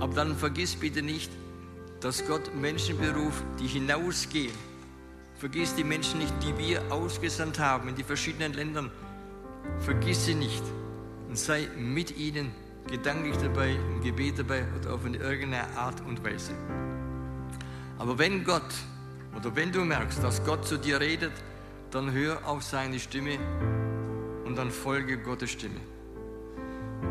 Aber 0.00 0.12
dann 0.12 0.36
vergiss 0.36 0.74
bitte 0.74 1.02
nicht, 1.02 1.30
dass 2.00 2.26
Gott 2.26 2.52
Menschen 2.52 2.98
beruft, 2.98 3.44
die 3.60 3.68
hinausgehen. 3.68 4.52
Vergiss 5.38 5.76
die 5.76 5.84
Menschen 5.84 6.18
nicht, 6.18 6.34
die 6.42 6.58
wir 6.58 6.82
ausgesandt 6.90 7.60
haben 7.60 7.90
in 7.90 7.94
die 7.94 8.02
verschiedenen 8.02 8.54
Ländern. 8.54 8.90
Vergiss 9.78 10.24
sie 10.24 10.34
nicht 10.34 10.64
und 11.28 11.38
sei 11.38 11.68
mit 11.78 12.16
ihnen 12.16 12.50
gedanklich 12.88 13.36
dabei, 13.36 13.70
im 13.70 14.02
Gebet 14.02 14.40
dabei 14.40 14.64
oder 14.80 14.94
auf 14.94 15.04
irgendeine 15.04 15.68
Art 15.76 16.00
und 16.00 16.24
Weise. 16.24 16.54
Aber 17.98 18.18
wenn 18.18 18.44
Gott 18.44 18.74
oder 19.36 19.54
wenn 19.56 19.72
du 19.72 19.84
merkst, 19.84 20.22
dass 20.22 20.44
Gott 20.44 20.66
zu 20.66 20.78
dir 20.78 21.00
redet, 21.00 21.32
dann 21.90 22.12
hör 22.12 22.46
auf 22.46 22.62
seine 22.62 22.98
Stimme 22.98 23.38
und 24.44 24.56
dann 24.56 24.70
folge 24.70 25.18
Gottes 25.18 25.50
Stimme. 25.50 25.80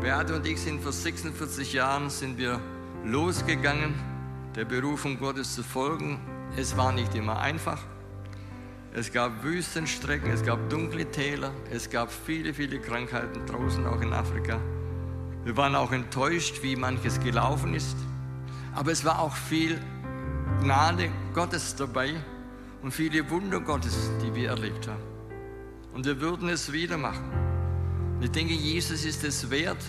Beate 0.00 0.36
und 0.36 0.46
ich 0.46 0.60
sind 0.60 0.82
vor 0.82 0.92
46 0.92 1.72
Jahren 1.72 2.10
sind 2.10 2.36
wir 2.36 2.60
losgegangen, 3.04 3.94
der 4.54 4.64
Berufung 4.64 5.18
Gottes 5.18 5.54
zu 5.54 5.62
folgen. 5.62 6.18
Es 6.56 6.76
war 6.76 6.92
nicht 6.92 7.14
immer 7.14 7.38
einfach. 7.40 7.80
Es 8.92 9.12
gab 9.12 9.42
Wüstenstrecken, 9.42 10.30
es 10.30 10.44
gab 10.44 10.68
dunkle 10.68 11.10
Täler, 11.10 11.50
es 11.70 11.90
gab 11.90 12.12
viele, 12.12 12.54
viele 12.54 12.78
Krankheiten 12.78 13.44
draußen, 13.46 13.86
auch 13.86 14.00
in 14.00 14.12
Afrika. 14.12 14.60
Wir 15.44 15.56
waren 15.56 15.74
auch 15.74 15.92
enttäuscht, 15.92 16.62
wie 16.62 16.76
manches 16.76 17.18
gelaufen 17.20 17.74
ist. 17.74 17.96
Aber 18.74 18.92
es 18.92 19.04
war 19.04 19.18
auch 19.18 19.34
viel 19.34 19.80
Gnade 20.62 21.10
Gottes 21.34 21.76
dabei 21.76 22.14
und 22.82 22.92
viele 22.92 23.28
Wunder 23.30 23.60
Gottes, 23.60 24.10
die 24.22 24.34
wir 24.34 24.50
erlebt 24.50 24.88
haben. 24.88 25.02
Und 25.94 26.06
wir 26.06 26.20
würden 26.20 26.48
es 26.48 26.72
wieder 26.72 26.98
machen. 26.98 27.30
Ich 28.20 28.30
denke, 28.30 28.54
Jesus 28.54 29.04
ist 29.04 29.22
es 29.24 29.50
wert, 29.50 29.82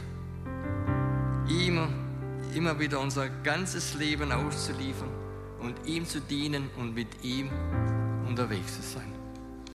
ihm 1.47 1.88
immer 2.53 2.80
wieder 2.80 2.99
unser 2.99 3.30
ganzes 3.30 3.93
Leben 3.95 4.32
auszuliefern, 4.32 5.09
und 5.59 5.76
ihm 5.86 6.05
zu 6.05 6.22
dienen 6.22 6.70
und 6.78 6.93
mit 6.93 7.24
ihm 7.24 7.49
unterwegs 8.28 8.76
zu 8.76 8.97
sein. 8.97 9.14